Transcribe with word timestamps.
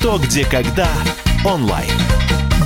«Что, 0.00 0.16
где, 0.16 0.46
когда» 0.46 0.88
онлайн. 1.44 1.92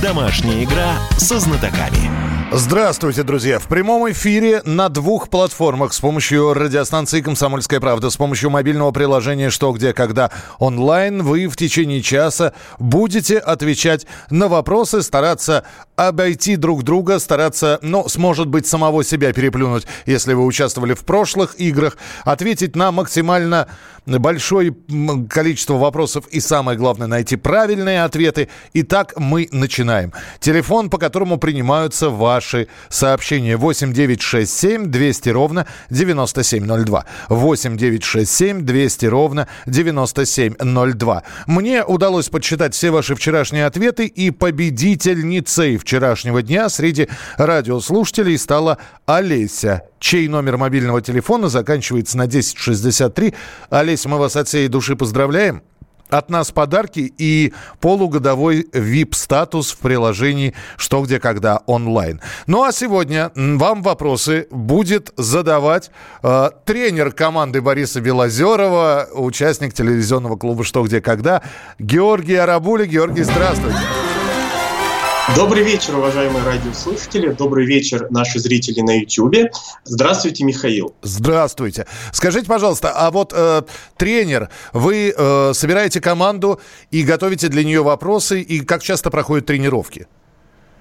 Домашняя 0.01 0.63
игра 0.63 0.95
со 1.17 1.37
знатоками. 1.37 2.34
Здравствуйте, 2.51 3.23
друзья! 3.23 3.57
В 3.57 3.67
прямом 3.67 4.09
эфире 4.11 4.61
на 4.65 4.87
двух 4.87 5.29
платформах 5.29 5.93
с 5.93 5.99
помощью 5.99 6.53
радиостанции 6.53 7.21
«Комсомольская 7.21 7.79
правда», 7.79 8.11
с 8.11 8.17
помощью 8.17 8.51
мобильного 8.51 8.91
приложения 8.91 9.49
«Что, 9.49 9.71
где, 9.73 9.93
когда» 9.93 10.29
онлайн 10.59 11.23
вы 11.23 11.47
в 11.47 11.57
течение 11.57 12.03
часа 12.03 12.53
будете 12.77 13.39
отвечать 13.39 14.05
на 14.29 14.47
вопросы, 14.47 15.01
стараться 15.01 15.65
обойти 15.95 16.55
друг 16.55 16.83
друга, 16.83 17.19
стараться, 17.19 17.79
ну, 17.81 18.07
сможет 18.07 18.47
быть, 18.47 18.67
самого 18.67 19.03
себя 19.03 19.33
переплюнуть, 19.33 19.87
если 20.05 20.33
вы 20.33 20.45
участвовали 20.45 20.93
в 20.93 21.03
прошлых 21.03 21.59
играх, 21.59 21.97
ответить 22.25 22.75
на 22.75 22.91
максимально 22.91 23.67
большое 24.05 24.75
количество 25.29 25.75
вопросов 25.75 26.27
и, 26.27 26.39
самое 26.39 26.77
главное, 26.77 27.07
найти 27.07 27.37
правильные 27.37 28.03
ответы. 28.03 28.49
Итак, 28.73 29.13
мы 29.17 29.47
начинаем. 29.51 30.13
Телефон, 30.39 30.91
по 30.91 30.99
которому 30.99 31.37
принимаются 31.39 32.09
ваши 32.09 32.34
сообщения. 32.89 33.57
8 33.57 33.93
9 33.93 34.21
6 34.21 34.51
7 34.51 34.85
200 34.85 35.29
ровно 35.29 35.67
9702. 35.89 37.05
8 37.29 37.77
9 37.77 38.03
6 38.03 38.31
7 38.31 38.61
200 38.61 39.05
ровно 39.05 39.47
9702. 39.65 41.23
Мне 41.47 41.83
удалось 41.83 42.29
подсчитать 42.29 42.73
все 42.73 42.91
ваши 42.91 43.15
вчерашние 43.15 43.65
ответы, 43.65 44.05
и 44.05 44.31
победительницей 44.31 45.77
вчерашнего 45.77 46.41
дня 46.41 46.69
среди 46.69 47.07
радиослушателей 47.37 48.37
стала 48.37 48.77
Олеся, 49.05 49.83
чей 49.99 50.27
номер 50.27 50.57
мобильного 50.57 51.01
телефона 51.01 51.49
заканчивается 51.49 52.17
на 52.17 52.23
1063. 52.25 53.33
Олеся, 53.69 54.09
мы 54.09 54.17
вас 54.17 54.35
от 54.35 54.47
всей 54.47 54.67
души 54.67 54.95
поздравляем. 54.95 55.61
От 56.09 56.29
нас 56.29 56.51
подарки 56.51 57.13
и 57.17 57.53
полугодовой 57.79 58.67
VIP-статус 58.71 59.71
в 59.71 59.77
приложении 59.77 60.53
«Что, 60.77 61.01
где, 61.01 61.19
когда» 61.19 61.61
онлайн. 61.65 62.21
Ну 62.47 62.63
а 62.63 62.71
сегодня 62.71 63.31
вам 63.35 63.81
вопросы 63.81 64.47
будет 64.51 65.11
задавать 65.17 65.91
э, 66.23 66.49
тренер 66.65 67.11
команды 67.11 67.61
Бориса 67.61 68.01
Белозерова, 68.01 69.07
участник 69.13 69.73
телевизионного 69.73 70.37
клуба 70.37 70.63
«Что, 70.63 70.83
где, 70.83 71.01
когда» 71.01 71.41
Георгий 71.79 72.35
Арабули. 72.35 72.85
Георгий, 72.85 73.23
здравствуйте. 73.23 73.77
Добрый 75.33 75.63
вечер, 75.63 75.97
уважаемые 75.97 76.45
радиослушатели. 76.45 77.29
Добрый 77.31 77.65
вечер, 77.65 78.07
наши 78.11 78.37
зрители 78.37 78.81
на 78.81 78.99
YouTube. 78.99 79.49
Здравствуйте, 79.83 80.43
Михаил. 80.43 80.93
Здравствуйте. 81.01 81.87
Скажите, 82.13 82.45
пожалуйста, 82.45 82.91
а 82.95 83.09
вот 83.09 83.33
э, 83.35 83.63
тренер, 83.97 84.49
вы 84.71 85.15
э, 85.17 85.51
собираете 85.55 85.99
команду 85.99 86.61
и 86.91 87.01
готовите 87.01 87.47
для 87.47 87.63
нее 87.63 87.81
вопросы, 87.81 88.39
и 88.39 88.59
как 88.59 88.83
часто 88.83 89.09
проходят 89.09 89.47
тренировки? 89.47 90.05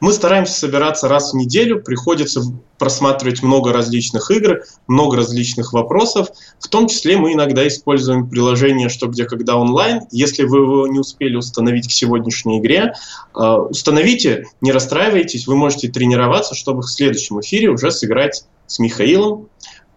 Мы 0.04 0.12
стараемся 0.12 0.52
собираться 0.52 1.08
раз 1.08 1.32
в 1.32 1.36
неделю, 1.38 1.82
приходится 1.82 2.42
просматривать 2.76 3.42
много 3.42 3.72
различных 3.72 4.30
игр, 4.30 4.60
много 4.86 5.16
различных 5.16 5.72
вопросов. 5.72 6.28
В 6.60 6.68
том 6.68 6.88
числе 6.88 7.16
мы 7.16 7.32
иногда 7.32 7.66
используем 7.66 8.28
приложение 8.28 8.90
«Что, 8.90 9.06
где, 9.06 9.24
когда» 9.24 9.56
онлайн. 9.56 10.02
Если 10.10 10.42
вы 10.42 10.58
его 10.58 10.86
не 10.88 10.98
успели 10.98 11.36
установить 11.36 11.88
к 11.88 11.90
сегодняшней 11.90 12.58
игре, 12.58 12.92
э, 13.34 13.40
установите, 13.40 14.44
не 14.60 14.72
расстраивайтесь, 14.72 15.46
вы 15.46 15.56
можете 15.56 15.88
тренироваться, 15.88 16.54
чтобы 16.54 16.82
в 16.82 16.90
следующем 16.90 17.40
эфире 17.40 17.70
уже 17.70 17.90
сыграть 17.90 18.44
с 18.66 18.78
Михаилом 18.80 19.48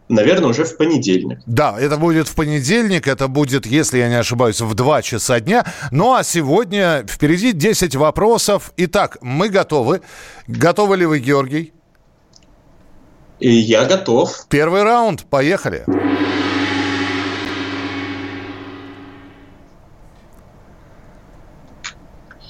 наверное, 0.09 0.49
уже 0.49 0.63
в 0.63 0.77
понедельник. 0.77 1.39
Да, 1.45 1.75
это 1.79 1.97
будет 1.97 2.27
в 2.27 2.35
понедельник, 2.35 3.07
это 3.07 3.27
будет, 3.27 3.65
если 3.65 3.99
я 3.99 4.09
не 4.09 4.15
ошибаюсь, 4.15 4.61
в 4.61 4.73
2 4.73 5.01
часа 5.01 5.39
дня. 5.39 5.65
Ну 5.91 6.13
а 6.13 6.23
сегодня 6.23 7.05
впереди 7.07 7.51
10 7.51 7.95
вопросов. 7.95 8.71
Итак, 8.77 9.17
мы 9.21 9.49
готовы. 9.49 10.01
Готовы 10.47 10.97
ли 10.97 11.05
вы, 11.05 11.19
Георгий? 11.19 11.73
И 13.39 13.51
я 13.51 13.85
готов. 13.85 14.47
Первый 14.49 14.83
раунд, 14.83 15.25
поехали. 15.25 15.85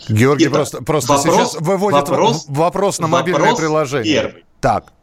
Георгий 0.09 0.45
Итак, 0.45 0.53
просто, 0.53 0.83
просто 0.83 1.13
вопрос, 1.13 1.35
сейчас 1.35 1.61
выводит 1.61 2.07
вопрос, 2.07 2.45
вопрос 2.47 2.99
на 2.99 3.07
мобильное 3.07 3.41
вопрос 3.41 3.59
приложение. 3.59 4.13
Первый. 4.13 4.45
Так 4.61 4.93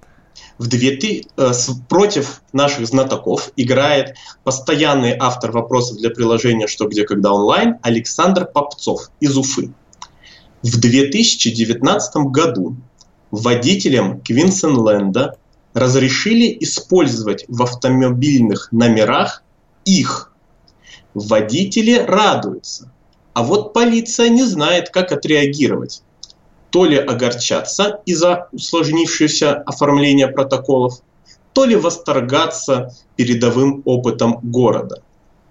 в 0.58 0.68
2000, 0.68 1.28
э, 1.36 1.52
против 1.88 2.42
наших 2.52 2.86
знатоков 2.86 3.50
играет 3.56 4.16
постоянный 4.44 5.16
автор 5.18 5.52
вопросов 5.52 5.98
для 5.98 6.10
приложения 6.10 6.66
«Что, 6.66 6.86
где, 6.86 7.04
когда 7.04 7.32
онлайн» 7.32 7.76
Александр 7.82 8.46
Попцов 8.46 9.10
из 9.20 9.36
Уфы. 9.36 9.72
В 10.62 10.80
2019 10.80 12.16
году 12.30 12.76
водителям 13.30 14.20
Квинсенленда 14.20 15.36
разрешили 15.74 16.56
использовать 16.60 17.44
в 17.48 17.62
автомобильных 17.62 18.68
номерах 18.70 19.42
их. 19.84 20.32
Водители 21.14 21.98
радуются, 21.98 22.92
а 23.34 23.42
вот 23.42 23.72
полиция 23.72 24.28
не 24.28 24.44
знает, 24.44 24.90
как 24.90 25.12
отреагировать 25.12 26.02
то 26.74 26.86
ли 26.86 26.96
огорчаться 26.96 28.00
из-за 28.04 28.48
усложнившегося 28.50 29.58
оформления 29.58 30.26
протоколов, 30.26 31.02
то 31.52 31.66
ли 31.66 31.76
восторгаться 31.76 32.92
передовым 33.14 33.82
опытом 33.84 34.40
города. 34.42 35.00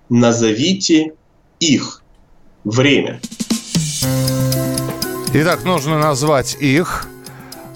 Назовите 0.09 1.13
их. 1.61 2.03
Время. 2.65 3.21
Итак, 5.33 5.63
нужно 5.63 5.97
назвать 5.97 6.57
их. 6.59 7.07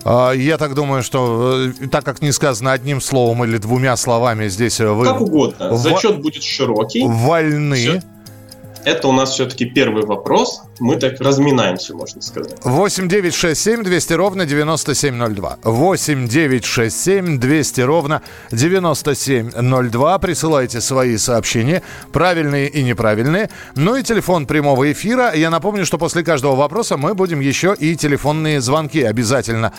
А, 0.04 0.32
я 0.32 0.58
так 0.58 0.74
думаю, 0.74 1.02
что 1.02 1.72
э, 1.82 1.88
так 1.88 2.04
как 2.04 2.22
не 2.22 2.34
сказано 2.34 2.74
одним 2.74 3.00
словом 3.00 3.46
или 3.46 3.58
двумя 3.60 3.96
словами, 3.96 4.50
здесь 4.50 4.82
э, 4.82 4.90
вы... 4.90 5.06
Как 5.06 5.22
угодно. 5.22 5.78
Зачет 5.78 6.22
будет 6.22 6.44
широкий. 6.44 7.04
Вольны. 7.08 7.76
Все 7.76 8.04
это 8.88 9.10
у 9.10 9.12
нас 9.12 9.32
все-таки 9.32 9.66
первый 9.66 10.06
вопрос. 10.06 10.62
Мы 10.80 10.96
так 10.96 11.20
разминаемся, 11.20 11.94
можно 11.94 12.22
сказать. 12.22 12.56
8 12.64 13.10
9 13.10 13.34
6 13.34 13.62
7 13.62 13.84
200 13.84 14.14
ровно 14.14 14.46
9702. 14.46 15.58
8 15.64 16.28
9 16.28 16.66
6 16.66 17.04
7 17.04 17.40
200 17.40 17.82
ровно 17.82 18.22
9702. 18.52 20.20
Присылайте 20.20 20.80
свои 20.80 21.18
сообщения, 21.18 21.84
правильные 22.14 22.70
и 22.70 22.82
неправильные. 22.82 23.50
Ну 23.76 23.98
и 23.98 24.04
телефон 24.04 24.46
прямого 24.46 24.90
эфира. 24.90 25.34
Я 25.36 25.50
напомню, 25.50 25.86
что 25.86 25.98
после 25.98 26.24
каждого 26.24 26.56
вопроса 26.56 26.96
мы 26.96 27.14
будем 27.14 27.42
еще 27.42 27.76
и 27.78 27.98
телефонные 27.98 28.62
звонки 28.62 29.04
обязательно 29.04 29.74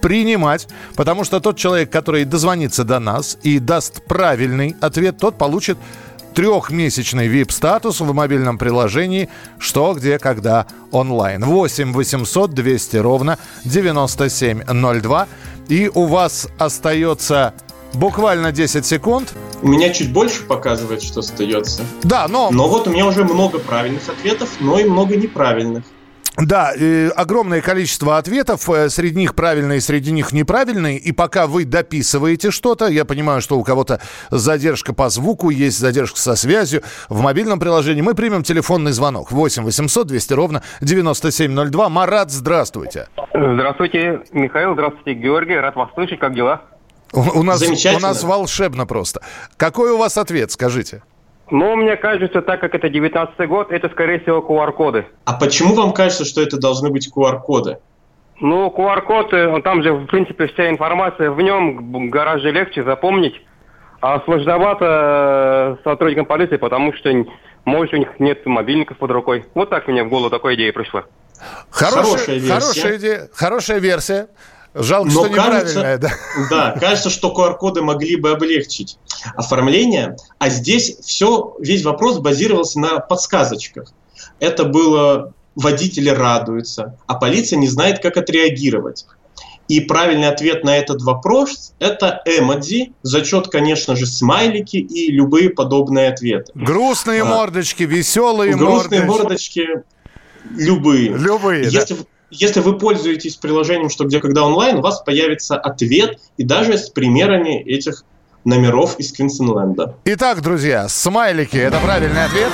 принимать, 0.00 0.68
потому 0.96 1.24
что 1.24 1.40
тот 1.40 1.56
человек, 1.56 1.90
который 1.90 2.24
дозвонится 2.24 2.84
до 2.84 3.00
нас 3.00 3.38
и 3.42 3.58
даст 3.58 4.02
правильный 4.04 4.76
ответ, 4.80 5.18
тот 5.18 5.36
получит 5.36 5.78
трехмесячный 6.34 7.28
VIP-статус 7.28 8.00
в 8.00 8.12
мобильном 8.12 8.58
приложении 8.58 9.28
«Что, 9.58 9.94
где, 9.94 10.18
когда» 10.18 10.66
онлайн. 10.90 11.44
8 11.44 11.92
800 11.92 12.50
200 12.52 12.96
ровно 12.96 13.38
9702. 13.64 15.28
И 15.68 15.90
у 15.92 16.06
вас 16.06 16.48
остается 16.58 17.54
буквально 17.94 18.52
10 18.52 18.84
секунд. 18.84 19.32
У 19.62 19.68
меня 19.68 19.90
чуть 19.90 20.12
больше 20.12 20.42
показывает, 20.44 21.02
что 21.02 21.20
остается. 21.20 21.82
Да, 22.02 22.28
но... 22.28 22.50
Но 22.50 22.68
вот 22.68 22.88
у 22.88 22.90
меня 22.90 23.06
уже 23.06 23.24
много 23.24 23.58
правильных 23.58 24.08
ответов, 24.08 24.48
но 24.60 24.78
и 24.78 24.84
много 24.84 25.16
неправильных. 25.16 25.84
Да, 26.36 26.72
э, 26.74 27.08
огромное 27.08 27.60
количество 27.60 28.16
ответов, 28.16 28.68
э, 28.70 28.88
среди 28.88 29.16
них 29.16 29.34
правильные, 29.34 29.80
среди 29.80 30.12
них 30.12 30.32
неправильные. 30.32 30.96
И 30.96 31.12
пока 31.12 31.46
вы 31.46 31.64
дописываете 31.64 32.50
что-то, 32.50 32.86
я 32.86 33.04
понимаю, 33.04 33.40
что 33.40 33.58
у 33.58 33.64
кого-то 33.64 34.00
задержка 34.30 34.94
по 34.94 35.08
звуку, 35.08 35.50
есть 35.50 35.78
задержка 35.78 36.18
со 36.18 36.36
связью. 36.36 36.82
В 37.08 37.20
мобильном 37.20 37.58
приложении 37.58 38.02
мы 38.02 38.14
примем 38.14 38.42
телефонный 38.42 38.92
звонок. 38.92 39.32
8 39.32 39.64
800 39.64 40.06
200 40.06 40.32
ровно 40.32 40.62
9702. 40.80 41.88
Марат, 41.88 42.30
здравствуйте. 42.30 43.08
Здравствуйте, 43.34 44.20
Михаил. 44.32 44.74
Здравствуйте, 44.74 45.14
Георгий. 45.14 45.56
Рад 45.56 45.76
вас 45.76 45.90
слышать. 45.94 46.20
Как 46.20 46.34
дела? 46.34 46.62
У, 47.12 47.40
у, 47.40 47.42
нас, 47.42 47.62
у 47.62 47.98
нас 47.98 48.22
волшебно 48.22 48.86
просто. 48.86 49.20
Какой 49.56 49.90
у 49.90 49.98
вас 49.98 50.16
ответ, 50.16 50.52
скажите? 50.52 51.02
Ну, 51.50 51.76
мне 51.76 51.96
кажется, 51.96 52.42
так 52.42 52.60
как 52.60 52.74
это 52.74 52.88
19 52.88 53.48
год, 53.48 53.72
это, 53.72 53.88
скорее 53.88 54.20
всего, 54.20 54.38
QR-коды. 54.38 55.06
А 55.24 55.32
почему 55.34 55.74
вам 55.74 55.92
кажется, 55.92 56.24
что 56.24 56.40
это 56.42 56.58
должны 56.58 56.90
быть 56.90 57.10
QR-коды? 57.14 57.78
Ну, 58.40 58.68
QR-код, 58.68 59.32
э, 59.34 59.60
там 59.62 59.82
же, 59.82 59.92
в 59.92 60.06
принципе, 60.06 60.46
вся 60.46 60.70
информация 60.70 61.30
в 61.30 61.40
нем 61.40 62.08
гораздо 62.10 62.50
легче 62.50 62.84
запомнить. 62.84 63.34
А 64.00 64.20
сложновато 64.24 65.76
э, 65.78 65.82
сотрудникам 65.84 66.24
полиции, 66.24 66.56
потому 66.56 66.94
что, 66.94 67.12
может, 67.66 67.92
у 67.92 67.96
них 67.98 68.08
нет 68.18 68.46
мобильников 68.46 68.96
под 68.96 69.10
рукой. 69.10 69.44
Вот 69.54 69.68
так 69.68 69.88
мне 69.88 70.04
в 70.04 70.08
голову 70.08 70.30
такая 70.30 70.54
идея 70.54 70.72
пришла. 70.72 71.04
Хорошая, 71.70 72.02
хорошая 72.04 72.36
версия. 72.36 72.52
Хорошая, 72.52 72.96
идея, 72.96 73.28
хорошая 73.34 73.78
версия. 73.78 74.28
Жалко, 74.74 75.10
Но 75.12 75.24
что 75.24 75.34
кажется- 75.34 75.78
неправильное, 75.78 75.98
да. 75.98 76.10
Да, 76.50 76.76
кажется, 76.78 77.10
что 77.10 77.32
QR-коды 77.32 77.82
могли 77.82 78.16
бы 78.16 78.30
облегчить 78.30 78.98
оформление, 79.34 80.16
а 80.38 80.48
здесь 80.48 80.98
все, 81.02 81.56
весь 81.58 81.84
вопрос 81.84 82.18
базировался 82.18 82.78
на 82.78 83.00
подсказочках. 83.00 83.92
Это 84.38 84.64
было 84.64 85.32
водители 85.56 86.08
радуются, 86.08 86.96
а 87.06 87.14
полиция 87.14 87.58
не 87.58 87.66
знает, 87.68 88.00
как 88.00 88.16
отреагировать. 88.16 89.06
И 89.66 89.80
правильный 89.80 90.28
ответ 90.28 90.64
на 90.64 90.76
этот 90.76 91.02
вопрос– 91.02 91.74
это 91.78 92.22
эмодзи, 92.24 92.92
зачет, 93.02 93.48
конечно 93.48 93.94
же, 93.94 94.06
смайлики 94.06 94.76
и 94.76 95.10
любые 95.12 95.50
подобные 95.50 96.08
ответы. 96.08 96.50
Грустные 96.56 97.22
А. 97.22 97.24
мордочки, 97.24 97.84
веселые 97.84 98.54
Грустные 98.56 99.02
мордочки. 99.02 99.60
мордочки 99.66 99.82
любые. 100.56 101.10
Любые, 101.10 101.70
да. 101.70 101.84
Если, 102.30 102.60
вы 102.60 102.78
пользуетесь 102.78 103.36
приложением 103.36 103.90
«Что, 103.90 104.04
где, 104.04 104.20
когда 104.20 104.44
онлайн», 104.44 104.76
у 104.76 104.80
вас 104.82 105.02
появится 105.02 105.56
ответ 105.56 106.18
и 106.36 106.44
даже 106.44 106.78
с 106.78 106.88
примерами 106.88 107.60
этих 107.62 108.04
номеров 108.44 108.98
из 108.98 109.12
Квинсенленда. 109.12 109.96
Итак, 110.04 110.40
друзья, 110.40 110.88
смайлики– 110.88 111.56
это 111.58 111.78
правильный 111.80 112.24
ответ. 112.24 112.52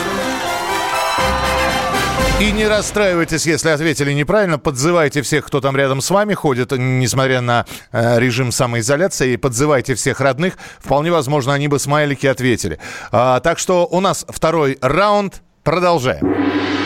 И 2.40 2.52
не 2.52 2.66
расстраивайтесь, 2.66 3.46
если 3.46 3.70
ответили 3.70 4.12
неправильно. 4.12 4.58
Подзывайте 4.58 5.22
всех, 5.22 5.46
кто 5.46 5.60
там 5.62 5.74
рядом 5.74 6.02
с 6.02 6.10
вами 6.10 6.34
ходит, 6.34 6.72
несмотря 6.72 7.40
на 7.40 7.64
э, 7.92 8.18
режим 8.18 8.52
самоизоляции. 8.52 9.32
И 9.32 9.36
подзывайте 9.38 9.94
всех 9.94 10.20
родных. 10.20 10.58
Вполне 10.78 11.10
возможно, 11.10 11.54
они 11.54 11.68
бы 11.68 11.78
смайлики 11.78 12.26
ответили. 12.26 12.78
А, 13.10 13.40
так 13.40 13.58
что 13.58 13.86
у 13.90 14.00
нас 14.00 14.26
второй 14.28 14.76
раунд. 14.82 15.42
Продолжаем. 15.62 16.85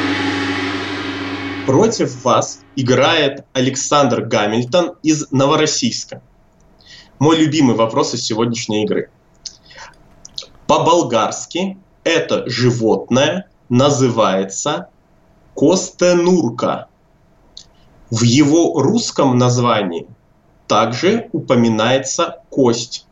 Против 1.66 2.24
вас 2.24 2.60
играет 2.76 3.44
Александр 3.52 4.22
Гамильтон 4.22 4.96
из 5.02 5.30
Новороссийска. 5.30 6.22
Мой 7.18 7.36
любимый 7.36 7.76
вопрос 7.76 8.14
из 8.14 8.24
сегодняшней 8.24 8.84
игры. 8.84 9.10
По-болгарски 10.66 11.78
это 12.04 12.48
животное 12.48 13.48
называется 13.68 14.88
костенурка. 15.54 16.88
В 18.10 18.22
его 18.22 18.80
русском 18.80 19.36
названии 19.38 20.06
также 20.66 21.28
упоминается 21.32 22.42
кость. 22.48 23.06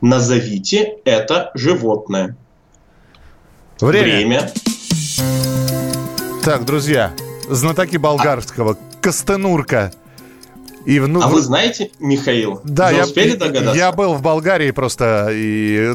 Назовите 0.00 0.98
это 1.04 1.50
животное. 1.54 2.36
Время. 3.80 4.50
Так, 6.44 6.66
друзья, 6.66 7.14
знатоки 7.48 7.96
болгарского. 7.96 8.76
Костенурка. 9.00 9.94
И 10.84 11.00
вну... 11.00 11.22
А 11.22 11.28
вы 11.28 11.40
знаете, 11.40 11.90
Михаил? 11.98 12.60
Да, 12.64 12.90
Вы 12.90 12.96
я, 12.96 13.04
успели 13.04 13.34
догадаться? 13.34 13.74
я 13.74 13.90
был 13.92 14.12
в 14.12 14.20
Болгарии 14.20 14.70
просто, 14.70 15.30
и 15.32 15.94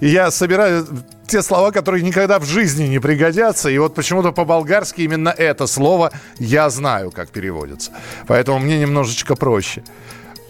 и 0.00 0.08
я 0.08 0.32
собираю 0.32 0.84
те 1.28 1.42
слова, 1.42 1.70
которые 1.70 2.02
никогда 2.02 2.40
в 2.40 2.44
жизни 2.44 2.88
не 2.88 2.98
пригодятся, 2.98 3.70
и 3.70 3.78
вот 3.78 3.94
почему-то 3.94 4.32
по-болгарски 4.32 5.02
именно 5.02 5.28
это 5.28 5.68
слово 5.68 6.10
я 6.40 6.68
знаю, 6.68 7.12
как 7.12 7.30
переводится. 7.30 7.92
Поэтому 8.26 8.58
мне 8.58 8.80
немножечко 8.80 9.36
проще. 9.36 9.84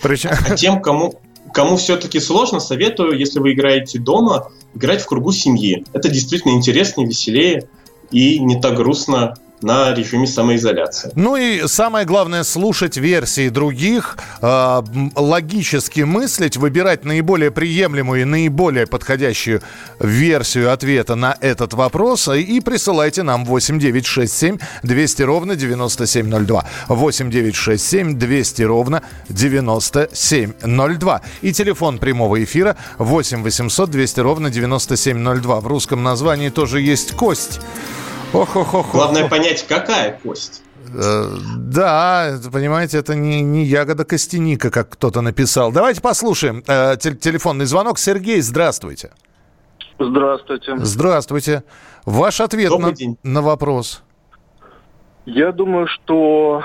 Причем... 0.00 0.31
А 0.49 0.56
тем, 0.56 0.81
кому, 0.81 1.20
кому 1.53 1.76
все-таки 1.76 2.19
сложно, 2.19 2.61
советую, 2.61 3.19
если 3.19 3.41
вы 3.41 3.53
играете 3.53 3.99
дома, 3.99 4.49
играть 4.75 5.03
в 5.03 5.06
кругу 5.06 5.32
семьи. 5.32 5.85
Это 5.93 6.09
действительно 6.09 6.53
интереснее, 6.53 7.06
веселее 7.06 7.69
и 8.12 8.38
не 8.38 8.61
так 8.61 8.76
грустно 8.76 9.35
на 9.62 9.94
режиме 9.94 10.26
самоизоляции. 10.26 11.12
Ну 11.14 11.37
и 11.37 11.67
самое 11.67 12.05
главное, 12.05 12.43
слушать 12.44 12.97
версии 12.97 13.49
других, 13.49 14.19
э, 14.41 14.82
логически 15.17 16.00
мыслить, 16.00 16.56
выбирать 16.56 17.05
наиболее 17.05 17.50
приемлемую 17.50 18.23
и 18.23 18.25
наиболее 18.25 18.87
подходящую 18.87 19.62
версию 20.00 20.73
ответа 20.73 21.14
на 21.14 21.37
этот 21.41 21.75
вопрос 21.75 22.29
и 22.29 22.61
присылайте 22.61 23.23
нам 23.23 23.44
8967 23.44 24.59
200 24.82 25.23
ровно 25.23 25.56
9702. 25.56 26.64
8967 26.88 28.19
200 28.19 28.62
ровно 28.62 29.03
9702. 29.29 31.20
И 31.43 31.53
телефон 31.53 31.99
прямого 31.99 32.43
эфира 32.43 32.76
8 32.99 33.43
800 33.43 33.91
200 33.91 34.20
ровно 34.20 34.50
9702. 34.50 35.61
В 35.61 35.67
русском 35.67 36.03
названии 36.03 36.49
тоже 36.49 36.81
есть 36.81 37.12
кость. 37.12 37.61
Ох-ох-ох. 38.32 38.93
Главное 38.93 39.29
понять, 39.29 39.67
какая 39.69 40.19
кость. 40.23 40.62
Э, 40.94 41.25
Да, 41.58 42.38
понимаете, 42.52 42.99
это 42.99 43.14
не, 43.14 43.40
не 43.43 43.64
ягода 43.64 44.05
костяника, 44.05 44.70
как 44.70 44.90
кто-то 44.90 45.20
написал. 45.20 45.73
Давайте 45.73 46.00
послушаем 46.00 46.62
э, 46.67 46.96
тел- 46.96 47.14
телефонный 47.17 47.64
звонок. 47.67 47.99
Сергей, 47.99 48.40
здравствуйте. 48.40 49.11
Здравствуйте. 49.99 50.76
Здравствуйте. 50.79 51.62
Ваш 52.05 52.40
ответ 52.40 52.70
Добрый 52.70 52.90
на, 52.90 52.96
день. 52.96 53.17
на 53.23 53.43
вопрос. 53.43 54.02
Я 55.25 55.52
думаю, 55.52 55.87
что 55.87 56.62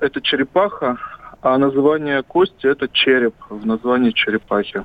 это 0.00 0.20
черепаха, 0.20 0.96
а 1.40 1.56
название 1.56 2.22
кости 2.22 2.66
это 2.66 2.88
череп 2.88 3.34
в 3.48 3.64
названии 3.64 4.10
черепахи. 4.10 4.84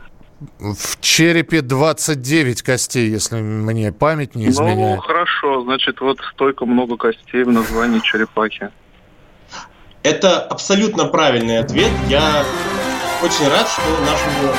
В 0.59 0.99
черепе 0.99 1.61
29 1.61 2.61
костей, 2.61 3.09
если 3.09 3.37
мне 3.37 3.91
память 3.93 4.35
не 4.35 4.45
Ну, 4.45 4.51
изменяет. 4.51 5.01
хорошо, 5.01 5.63
значит, 5.63 6.01
вот 6.01 6.19
столько 6.33 6.65
много 6.65 6.97
костей 6.97 7.43
в 7.43 7.51
названии 7.51 7.99
черепахи. 7.99 8.69
Это 10.03 10.39
абсолютно 10.41 11.05
правильный 11.05 11.59
ответ. 11.59 11.89
Я 12.09 12.43
очень 13.23 13.47
рад, 13.47 13.67
что 13.67 13.81
нашему 14.01 14.53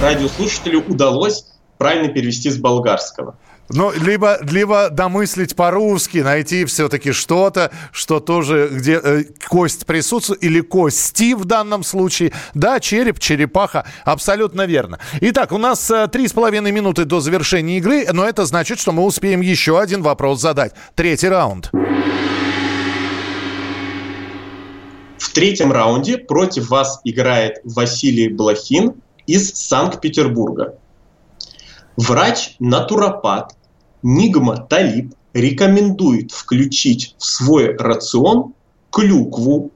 радиослушателю 0.00 0.84
удалось 0.86 1.44
правильно 1.76 2.08
перевести 2.08 2.48
с 2.48 2.56
болгарского. 2.56 3.36
Ну, 3.68 3.92
либо, 3.92 4.38
либо 4.42 4.90
домыслить 4.90 5.56
по-русски, 5.56 6.18
найти 6.18 6.64
все-таки 6.64 7.12
что-то, 7.12 7.72
что 7.92 8.20
тоже, 8.20 8.68
где 8.72 9.00
э, 9.02 9.24
кость 9.48 9.86
присутствует, 9.86 10.42
или 10.42 10.60
кости 10.60 11.34
в 11.34 11.44
данном 11.44 11.82
случае. 11.82 12.32
Да, 12.54 12.78
череп, 12.80 13.18
черепаха, 13.18 13.84
абсолютно 14.04 14.66
верно. 14.66 14.98
Итак, 15.20 15.52
у 15.52 15.58
нас 15.58 15.90
э, 15.90 16.08
три 16.08 16.28
с 16.28 16.32
половиной 16.32 16.70
минуты 16.70 17.04
до 17.04 17.20
завершения 17.20 17.78
игры, 17.78 18.06
но 18.12 18.24
это 18.24 18.46
значит, 18.46 18.78
что 18.78 18.92
мы 18.92 19.04
успеем 19.04 19.40
еще 19.40 19.80
один 19.80 20.02
вопрос 20.02 20.40
задать. 20.40 20.72
Третий 20.94 21.28
раунд. 21.28 21.70
В 25.18 25.32
третьем 25.32 25.72
раунде 25.72 26.18
против 26.18 26.70
вас 26.70 27.00
играет 27.04 27.58
Василий 27.64 28.28
Блохин 28.28 28.94
из 29.26 29.52
Санкт-Петербурга. 29.54 30.78
Врач-натуропат 31.96 33.56
Нигма 34.02 34.56
Талиб 34.58 35.14
рекомендует 35.32 36.30
включить 36.30 37.14
в 37.18 37.24
свой 37.24 37.76
рацион 37.76 38.54
клюкву, 38.90 39.70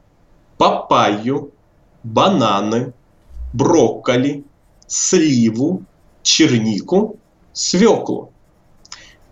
папайю, 0.59 1.53
бананы, 2.03 2.93
брокколи, 3.53 4.45
сливу, 4.87 5.83
чернику, 6.23 7.17
свеклу. 7.53 8.33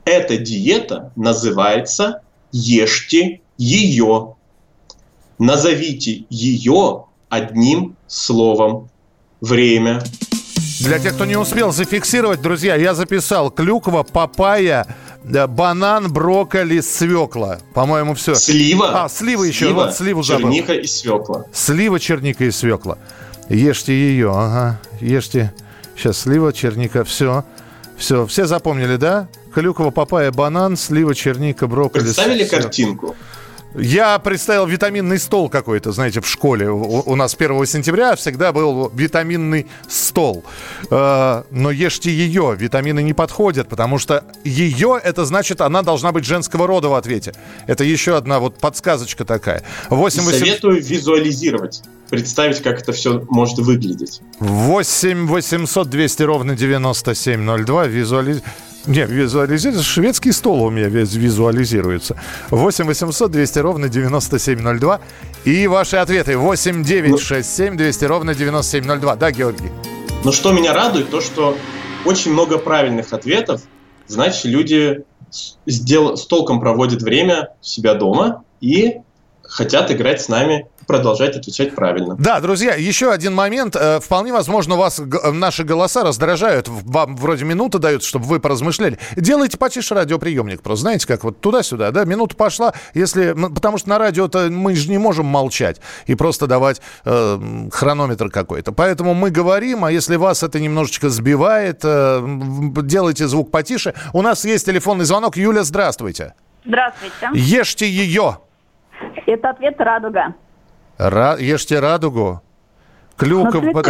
Эта 0.04 0.38
диета 0.38 1.12
называется 1.16 2.22
«Ешьте 2.50 3.42
ее». 3.58 4.34
Назовите 5.38 6.24
ее 6.30 7.04
одним 7.28 7.96
словом. 8.06 8.88
Время. 9.40 10.02
Для 10.80 10.98
тех, 10.98 11.14
кто 11.14 11.24
не 11.24 11.36
успел 11.36 11.72
зафиксировать, 11.72 12.40
друзья, 12.40 12.76
я 12.76 12.94
записал 12.94 13.50
клюква, 13.50 14.02
папайя, 14.04 14.86
да, 15.24 15.46
банан, 15.46 16.12
брокколи, 16.12 16.80
свекла. 16.80 17.58
По-моему, 17.74 18.14
все. 18.14 18.34
Слива. 18.34 19.04
А, 19.04 19.08
слива 19.08 19.44
еще, 19.44 19.72
вот 19.72 19.94
сливу 19.94 20.22
забыл. 20.22 20.50
черника 20.50 20.74
и 20.74 20.86
свекла. 20.86 21.44
Слива, 21.52 21.98
черника 21.98 22.44
и 22.44 22.50
свекла. 22.50 22.98
Ешьте 23.48 23.92
ее, 23.92 24.30
ага. 24.30 24.80
Ешьте. 25.00 25.52
Сейчас 25.96 26.18
слива, 26.18 26.52
черника, 26.52 27.04
все. 27.04 27.44
Все, 27.96 28.26
все 28.26 28.46
запомнили, 28.46 28.96
да? 28.96 29.28
Клюква, 29.52 29.90
папайя, 29.90 30.30
банан, 30.30 30.76
слива, 30.76 31.14
черника, 31.14 31.66
брокколи. 31.66 32.04
Представили 32.04 32.44
свекла. 32.44 32.60
картинку? 32.60 33.16
Я 33.74 34.18
представил 34.18 34.66
витаминный 34.66 35.18
стол 35.18 35.50
какой-то, 35.50 35.92
знаете, 35.92 36.20
в 36.20 36.26
школе. 36.26 36.70
У, 36.70 37.02
у 37.04 37.16
нас 37.16 37.36
1 37.38 37.66
сентября 37.66 38.16
всегда 38.16 38.52
был 38.52 38.90
витаминный 38.94 39.66
стол. 39.88 40.44
Э, 40.90 41.42
но 41.50 41.70
ешьте 41.70 42.10
ее, 42.10 42.56
витамины 42.58 43.02
не 43.02 43.12
подходят, 43.12 43.68
потому 43.68 43.98
что 43.98 44.24
ее, 44.42 44.98
это 45.02 45.24
значит, 45.26 45.60
она 45.60 45.82
должна 45.82 46.12
быть 46.12 46.24
женского 46.24 46.66
рода 46.66 46.88
в 46.88 46.94
ответе. 46.94 47.34
Это 47.66 47.84
еще 47.84 48.16
одна 48.16 48.40
вот 48.40 48.58
подсказочка 48.58 49.24
такая. 49.24 49.62
8 49.90 50.22
800 50.22 50.40
Советую 50.40 50.82
визуализировать, 50.82 51.82
представить, 52.08 52.62
как 52.62 52.80
это 52.80 52.92
все 52.92 53.24
может 53.28 53.58
выглядеть. 53.58 54.22
8 54.40 55.26
800 55.26 55.90
200 55.90 56.22
ровно 56.22 56.56
9702. 56.56 57.86
Визуализ... 57.86 58.42
Не, 58.88 59.04
визуализируется. 59.04 59.84
Шведский 59.84 60.32
стол 60.32 60.62
у 60.62 60.70
меня 60.70 60.88
визуализируется. 60.88 62.16
8 62.48 62.86
800 62.86 63.30
200 63.30 63.58
ровно 63.58 63.88
9702. 63.90 65.00
И 65.44 65.66
ваши 65.66 65.96
ответы 65.96 66.38
8 66.38 66.82
9 66.82 67.20
6 67.20 67.56
7 67.56 67.76
200 67.76 68.04
ровно 68.06 68.34
9702. 68.34 69.16
Да, 69.16 69.30
Георгий? 69.30 69.70
Но 70.24 70.32
что 70.32 70.52
меня 70.52 70.72
радует, 70.72 71.10
то 71.10 71.20
что 71.20 71.56
очень 72.06 72.32
много 72.32 72.56
правильных 72.56 73.12
ответов. 73.12 73.60
Значит, 74.06 74.46
люди 74.46 75.04
с, 75.30 75.58
с 75.66 76.26
толком 76.26 76.58
проводят 76.58 77.02
время 77.02 77.50
у 77.60 77.64
себя 77.64 77.92
дома 77.92 78.42
и 78.62 78.96
хотят 79.42 79.90
играть 79.90 80.22
с 80.22 80.28
нами 80.28 80.66
продолжать 80.88 81.36
отвечать 81.36 81.74
правильно. 81.76 82.16
Да, 82.18 82.40
друзья, 82.40 82.74
еще 82.74 83.12
один 83.12 83.34
момент. 83.34 83.76
Э, 83.76 84.00
вполне 84.00 84.32
возможно, 84.32 84.74
вас 84.74 85.00
наши 85.32 85.62
голоса 85.62 86.02
раздражают. 86.02 86.66
Вам 86.66 87.14
вроде 87.14 87.44
минута 87.44 87.78
дают, 87.78 88.02
чтобы 88.02 88.24
вы 88.24 88.40
поразмышляли. 88.40 88.98
Делайте 89.14 89.58
потише 89.58 89.94
радиоприемник. 89.94 90.62
Просто 90.62 90.82
знаете, 90.82 91.06
как 91.06 91.22
вот 91.22 91.40
туда-сюда, 91.40 91.92
да, 91.92 92.04
минута 92.04 92.34
пошла, 92.34 92.72
если... 92.94 93.34
Потому 93.54 93.76
что 93.78 93.90
на 93.90 93.98
радио-то 93.98 94.48
мы 94.50 94.74
же 94.74 94.88
не 94.88 94.98
можем 94.98 95.26
молчать 95.26 95.80
и 96.06 96.14
просто 96.14 96.46
давать 96.46 96.80
э, 97.04 97.68
хронометр 97.70 98.30
какой-то. 98.30 98.72
Поэтому 98.72 99.12
мы 99.12 99.30
говорим, 99.30 99.84
а 99.84 99.92
если 99.92 100.16
вас 100.16 100.42
это 100.42 100.58
немножечко 100.58 101.10
сбивает, 101.10 101.80
э, 101.84 102.20
делайте 102.82 103.28
звук 103.28 103.50
потише. 103.50 103.94
У 104.14 104.22
нас 104.22 104.44
есть 104.46 104.64
телефонный 104.64 105.04
звонок. 105.04 105.36
Юля, 105.36 105.64
здравствуйте. 105.64 106.32
Здравствуйте. 106.64 107.28
Ешьте 107.34 107.86
ее. 107.86 108.38
Это 109.26 109.50
ответ 109.50 109.74
«Радуга». 109.78 110.34
Ра... 110.98 111.36
Ешьте 111.38 111.78
радугу. 111.80 112.42
Клюква, 113.16 113.82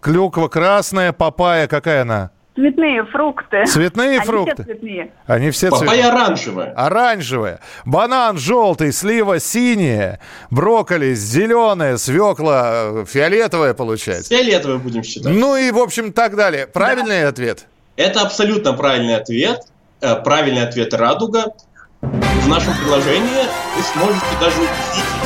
клюква 0.00 0.48
красная, 0.48 1.12
папайя, 1.12 1.66
какая 1.66 2.02
она? 2.02 2.30
Цветные 2.56 3.04
фрукты. 3.04 3.66
Цветные 3.66 4.18
Они 4.18 4.26
фрукты. 4.26 4.54
Все 4.54 4.64
цветные. 4.64 5.12
Они 5.26 5.50
все 5.50 5.68
Папайя 5.68 6.04
цветные. 6.04 6.22
оранжевая. 6.22 6.72
Оранжевая. 6.72 7.60
Банан 7.84 8.38
желтый, 8.38 8.92
слива 8.92 9.38
синяя, 9.38 10.20
брокколи 10.50 11.12
зеленая, 11.12 11.98
свекла 11.98 12.70
э, 12.72 13.04
фиолетовая 13.06 13.74
получается. 13.74 14.34
Фиолетовая 14.34 14.78
будем 14.78 15.02
считать. 15.02 15.34
Ну 15.34 15.54
и, 15.54 15.70
в 15.70 15.78
общем, 15.78 16.14
так 16.14 16.34
далее. 16.34 16.66
Правильный 16.66 17.22
да. 17.22 17.28
ответ? 17.28 17.66
Это 17.96 18.22
абсолютно 18.22 18.72
правильный 18.72 19.16
ответ. 19.16 19.60
Э, 20.00 20.16
правильный 20.16 20.62
ответ 20.62 20.94
радуга. 20.94 21.52
В 22.00 22.48
нашем 22.48 22.72
приложении 22.78 23.44
вы 23.76 23.82
сможете 23.82 24.26
даже 24.40 24.56
увидеть 24.56 25.25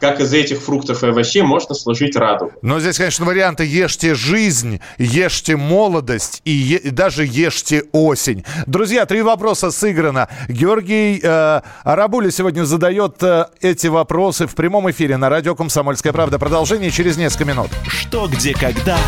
как 0.00 0.20
из 0.20 0.32
этих 0.32 0.60
фруктов 0.60 1.04
и 1.04 1.08
овощей 1.08 1.42
можно 1.42 1.74
сложить 1.74 2.16
радугу. 2.16 2.52
Но 2.62 2.80
здесь, 2.80 2.96
конечно, 2.96 3.24
варианты 3.24 3.64
«Ешьте 3.64 4.14
жизнь», 4.14 4.80
«Ешьте 4.98 5.56
молодость» 5.56 6.40
и, 6.44 6.50
е- 6.50 6.78
и 6.78 6.90
даже 6.90 7.24
«Ешьте 7.24 7.84
осень». 7.92 8.44
Друзья, 8.66 9.06
три 9.06 9.22
вопроса 9.22 9.70
сыграно. 9.70 10.28
Георгий 10.48 11.20
э, 11.22 11.60
Арабули 11.84 12.30
сегодня 12.30 12.64
задает 12.64 13.22
э, 13.22 13.46
эти 13.60 13.88
вопросы 13.88 14.46
в 14.46 14.54
прямом 14.54 14.90
эфире 14.90 15.16
на 15.16 15.28
радио 15.28 15.54
«Комсомольская 15.54 16.12
правда». 16.12 16.38
Продолжение 16.38 16.90
через 16.90 17.16
несколько 17.16 17.44
минут. 17.44 17.68
Что, 17.86 18.26
где, 18.26 18.54
когда 18.54 18.98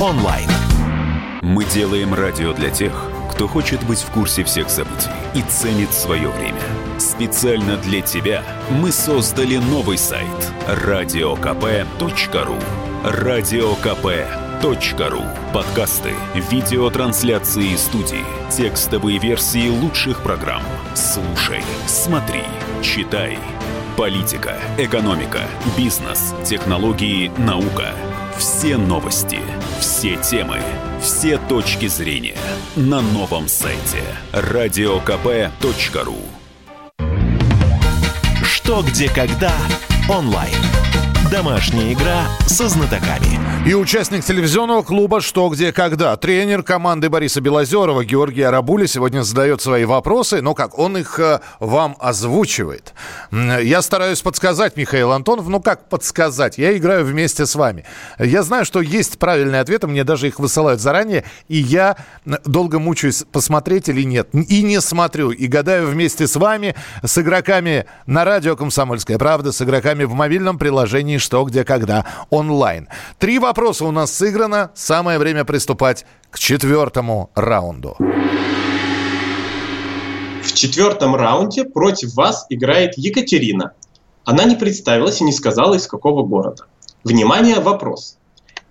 онлайн. 0.00 0.48
Мы 1.42 1.64
делаем 1.64 2.14
радио 2.14 2.52
для 2.52 2.70
тех, 2.70 2.92
кто 3.30 3.46
хочет 3.46 3.82
быть 3.84 4.00
в 4.00 4.10
курсе 4.10 4.42
всех 4.44 4.70
событий 4.70 5.10
и 5.34 5.42
ценит 5.42 5.92
свое 5.92 6.28
время. 6.28 6.60
Специально 6.98 7.76
для 7.76 8.00
тебя 8.00 8.42
мы 8.70 8.92
создали 8.92 9.56
новый 9.56 9.96
сайт 9.96 10.52
радиокп.ру 10.66 12.56
радиокп.ру 13.04 15.22
Подкасты, 15.54 16.12
видеотрансляции 16.50 17.76
студии, 17.76 18.24
текстовые 18.50 19.18
версии 19.18 19.68
лучших 19.68 20.22
программ. 20.22 20.62
Слушай, 20.94 21.62
смотри, 21.86 22.42
читай. 22.82 23.38
Политика, 23.96 24.56
экономика, 24.76 25.42
бизнес, 25.76 26.34
технологии, 26.44 27.30
наука– 27.38 27.92
все 28.38 28.76
новости, 28.76 29.40
все 29.80 30.16
темы, 30.16 30.60
все 31.00 31.38
точки 31.38 31.88
зрения 31.88 32.36
на 32.76 33.00
новом 33.00 33.48
сайте 33.48 34.02
радиокп.ру. 34.32 36.37
Что, 38.68 38.82
где, 38.82 39.08
когда 39.08 39.54
онлайн. 40.10 40.52
Домашняя 41.30 41.92
игра 41.92 42.26
со 42.46 42.68
знатоками. 42.70 43.38
И 43.66 43.74
участник 43.74 44.24
телевизионного 44.24 44.82
клуба 44.82 45.20
«Что, 45.20 45.50
где, 45.50 45.72
когда». 45.72 46.16
Тренер 46.16 46.62
команды 46.62 47.10
Бориса 47.10 47.42
Белозерова 47.42 48.02
Георгий 48.02 48.40
Арабули 48.40 48.86
сегодня 48.86 49.22
задает 49.22 49.60
свои 49.60 49.84
вопросы, 49.84 50.40
но 50.40 50.54
как 50.54 50.78
он 50.78 50.96
их 50.96 51.18
э, 51.18 51.40
вам 51.60 51.96
озвучивает. 51.98 52.94
Я 53.30 53.82
стараюсь 53.82 54.22
подсказать, 54.22 54.78
Михаил 54.78 55.12
Антонов. 55.12 55.48
Ну 55.48 55.60
как 55.60 55.90
подсказать? 55.90 56.56
Я 56.56 56.74
играю 56.78 57.04
вместе 57.04 57.44
с 57.44 57.54
вами. 57.56 57.84
Я 58.18 58.42
знаю, 58.42 58.64
что 58.64 58.80
есть 58.80 59.18
правильные 59.18 59.60
ответы, 59.60 59.86
мне 59.86 60.04
даже 60.04 60.28
их 60.28 60.38
высылают 60.38 60.80
заранее, 60.80 61.24
и 61.48 61.58
я 61.58 61.96
долго 62.24 62.78
мучаюсь, 62.78 63.24
посмотреть 63.30 63.90
или 63.90 64.02
нет. 64.02 64.30
И 64.32 64.62
не 64.62 64.80
смотрю, 64.80 65.30
и 65.30 65.46
гадаю 65.46 65.88
вместе 65.88 66.26
с 66.26 66.36
вами, 66.36 66.74
с 67.04 67.18
игроками 67.18 67.84
на 68.06 68.24
радио 68.24 68.56
«Комсомольская 68.56 69.18
правда», 69.18 69.52
с 69.52 69.60
игроками 69.60 70.04
в 70.04 70.14
мобильном 70.14 70.56
приложении 70.56 71.17
«Что, 71.18 71.44
где, 71.44 71.64
когда» 71.64 72.04
онлайн. 72.30 72.88
Три 73.18 73.38
вопроса 73.38 73.84
у 73.84 73.90
нас 73.90 74.12
сыграно. 74.12 74.70
Самое 74.74 75.18
время 75.18 75.44
приступать 75.44 76.04
к 76.30 76.38
четвертому 76.38 77.30
раунду. 77.34 77.96
В 80.42 80.52
четвертом 80.54 81.14
раунде 81.14 81.64
против 81.64 82.14
вас 82.14 82.46
играет 82.48 82.96
Екатерина. 82.96 83.72
Она 84.24 84.44
не 84.44 84.56
представилась 84.56 85.20
и 85.20 85.24
не 85.24 85.32
сказала, 85.32 85.74
из 85.74 85.86
какого 85.86 86.22
города. 86.22 86.64
Внимание, 87.04 87.60
вопрос. 87.60 88.16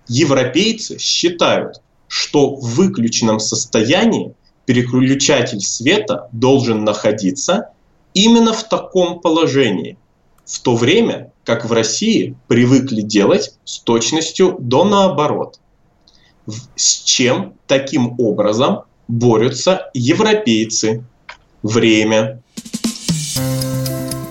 Европейцы 0.06 0.98
считают, 0.98 1.80
что 2.08 2.54
в 2.56 2.74
выключенном 2.74 3.40
состоянии 3.40 4.34
переключатель 4.66 5.60
света 5.60 6.28
должен 6.32 6.84
находиться 6.84 7.70
именно 8.14 8.52
в 8.52 8.64
таком 8.64 9.20
положении, 9.20 9.96
в 10.44 10.60
то 10.60 10.76
время 10.76 11.32
как 11.48 11.64
в 11.64 11.72
России 11.72 12.36
привыкли 12.46 13.00
делать 13.00 13.54
с 13.64 13.78
точностью 13.78 14.56
до 14.58 14.84
наоборот. 14.84 15.58
С 16.76 17.02
чем 17.04 17.54
таким 17.66 18.20
образом 18.20 18.82
борются 19.08 19.88
европейцы? 19.94 21.04
Время. 21.62 22.42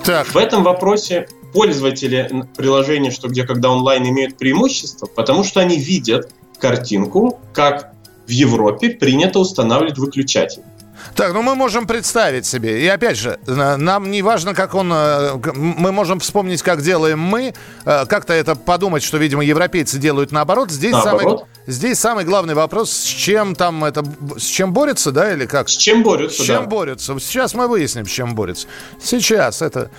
Так. 0.05 0.27
В 0.27 0.37
этом 0.37 0.61
вопросе 0.63 1.27
пользователи 1.53 2.45
приложения 2.55 3.09
«Что, 3.09 3.29
где, 3.29 3.45
когда 3.45 3.71
онлайн» 3.71 4.07
имеют 4.07 4.37
преимущество, 4.37 5.07
потому 5.07 5.43
что 5.43 5.59
они 5.59 5.79
видят 5.79 6.31
картинку, 6.59 7.39
как 7.51 7.93
в 8.27 8.29
Европе 8.29 8.91
принято 8.91 9.39
устанавливать 9.39 9.97
выключатель. 9.97 10.61
Так, 11.15 11.33
ну 11.33 11.41
мы 11.41 11.55
можем 11.55 11.87
представить 11.87 12.45
себе. 12.45 12.81
И 12.81 12.87
опять 12.87 13.17
же, 13.17 13.39
нам 13.45 14.11
не 14.11 14.21
важно, 14.21 14.53
как 14.53 14.75
он... 14.75 14.91
Э, 14.93 15.37
мы 15.55 15.91
можем 15.91 16.19
вспомнить, 16.19 16.61
как 16.61 16.81
делаем 16.81 17.19
мы. 17.19 17.53
Э, 17.85 18.05
как-то 18.05 18.33
это 18.33 18.55
подумать, 18.55 19.03
что, 19.03 19.17
видимо, 19.17 19.43
европейцы 19.43 19.97
делают 19.97 20.31
наоборот. 20.31 20.71
Здесь, 20.71 20.93
наоборот. 20.93 21.39
Самый, 21.39 21.45
здесь 21.67 21.99
самый 21.99 22.25
главный 22.25 22.53
вопрос, 22.53 22.91
с 22.91 23.05
чем 23.05 23.55
там 23.55 23.83
это... 23.83 24.03
С 24.37 24.45
чем 24.45 24.73
борются, 24.73 25.11
да, 25.11 25.33
или 25.33 25.45
как? 25.45 25.69
С 25.69 25.77
чем 25.77 26.03
борются, 26.03 26.43
С 26.43 26.45
чем 26.45 26.63
да. 26.63 26.69
борются. 26.69 27.19
Сейчас 27.19 27.53
мы 27.53 27.67
выясним, 27.67 28.05
с 28.05 28.11
чем 28.11 28.35
борются. 28.35 28.67
Сейчас 29.01 29.61
это... 29.61 29.89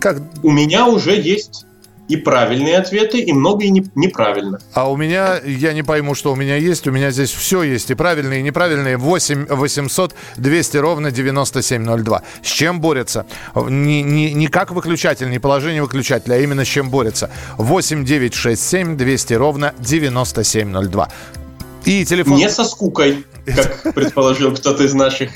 Как... 0.00 0.18
У 0.42 0.50
меня 0.50 0.86
уже 0.86 1.20
есть 1.20 1.66
и 2.12 2.16
правильные 2.16 2.76
ответы, 2.76 3.20
и 3.20 3.32
много 3.32 3.64
и 3.64 3.70
не, 3.70 3.86
неправильных. 3.94 4.60
А 4.74 4.90
у 4.90 4.96
меня, 4.96 5.40
я 5.44 5.72
не 5.72 5.82
пойму, 5.82 6.14
что 6.14 6.32
у 6.32 6.36
меня 6.36 6.56
есть. 6.56 6.86
У 6.86 6.90
меня 6.90 7.10
здесь 7.10 7.30
все 7.30 7.62
есть. 7.62 7.90
И 7.90 7.94
правильные, 7.94 8.40
и 8.40 8.42
неправильные. 8.42 8.98
8 8.98 9.46
800 9.46 10.14
200 10.36 10.76
ровно 10.76 11.10
9702. 11.10 12.22
С 12.42 12.46
чем 12.46 12.82
борются? 12.82 13.24
Не, 13.54 14.02
не, 14.02 14.34
не 14.34 14.48
как 14.48 14.72
выключатель, 14.72 15.30
не 15.30 15.38
положение 15.38 15.80
выключателя, 15.80 16.34
а 16.34 16.38
именно 16.38 16.66
с 16.66 16.68
чем 16.68 16.90
борются. 16.90 17.30
8 17.56 18.04
9 18.04 18.34
6 18.34 18.62
7 18.62 18.96
200 18.98 19.34
ровно 19.34 19.74
9702. 19.78 21.08
И 21.86 22.04
телефон... 22.04 22.36
Не 22.36 22.50
со 22.50 22.64
скукой, 22.64 23.24
как 23.46 23.94
предположил 23.94 24.54
кто-то 24.54 24.84
из 24.84 24.92
наших 24.92 25.30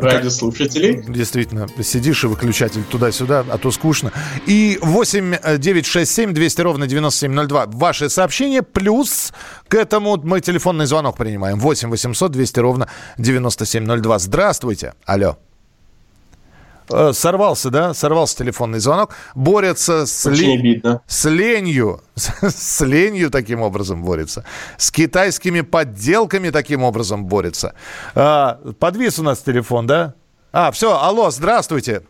радиослушателей. 0.00 1.02
Действительно, 1.06 1.66
сидишь 1.82 2.24
и 2.24 2.26
выключатель 2.26 2.82
туда-сюда, 2.84 3.44
а 3.48 3.58
то 3.58 3.70
скучно. 3.70 4.12
И 4.46 4.78
8 4.80 5.58
9 5.58 5.86
6 5.86 6.10
7 6.10 6.32
200 6.32 6.60
ровно 6.60 6.86
9702. 6.86 7.66
Ваши 7.66 8.08
сообщения, 8.08 8.62
плюс 8.62 9.32
к 9.68 9.74
этому 9.74 10.16
мы 10.16 10.40
телефонный 10.40 10.86
звонок 10.86 11.16
принимаем. 11.16 11.58
8 11.58 11.90
800 11.90 12.32
200 12.32 12.60
ровно 12.60 12.88
9702. 13.18 14.18
Здравствуйте. 14.18 14.94
Алло. 15.04 15.38
Э, 16.92 17.12
сорвался, 17.12 17.70
да, 17.70 17.94
сорвался 17.94 18.36
телефонный 18.38 18.78
звонок, 18.80 19.14
борется 19.34 20.06
с, 20.06 20.26
Очень 20.26 20.52
ле- 20.54 20.58
обидно. 20.58 21.02
с 21.06 21.28
ленью, 21.28 22.00
с 22.14 22.80
ленью 22.84 23.30
таким 23.30 23.62
образом 23.62 24.02
борется, 24.02 24.44
с 24.76 24.90
китайскими 24.90 25.60
подделками 25.62 26.50
таким 26.50 26.82
образом 26.82 27.24
борется. 27.26 27.74
А, 28.14 28.58
подвис 28.78 29.18
у 29.18 29.22
нас 29.22 29.40
телефон, 29.40 29.86
да? 29.86 30.14
А, 30.52 30.70
все, 30.72 30.98
алло, 31.00 31.30
здравствуйте. 31.30 32.02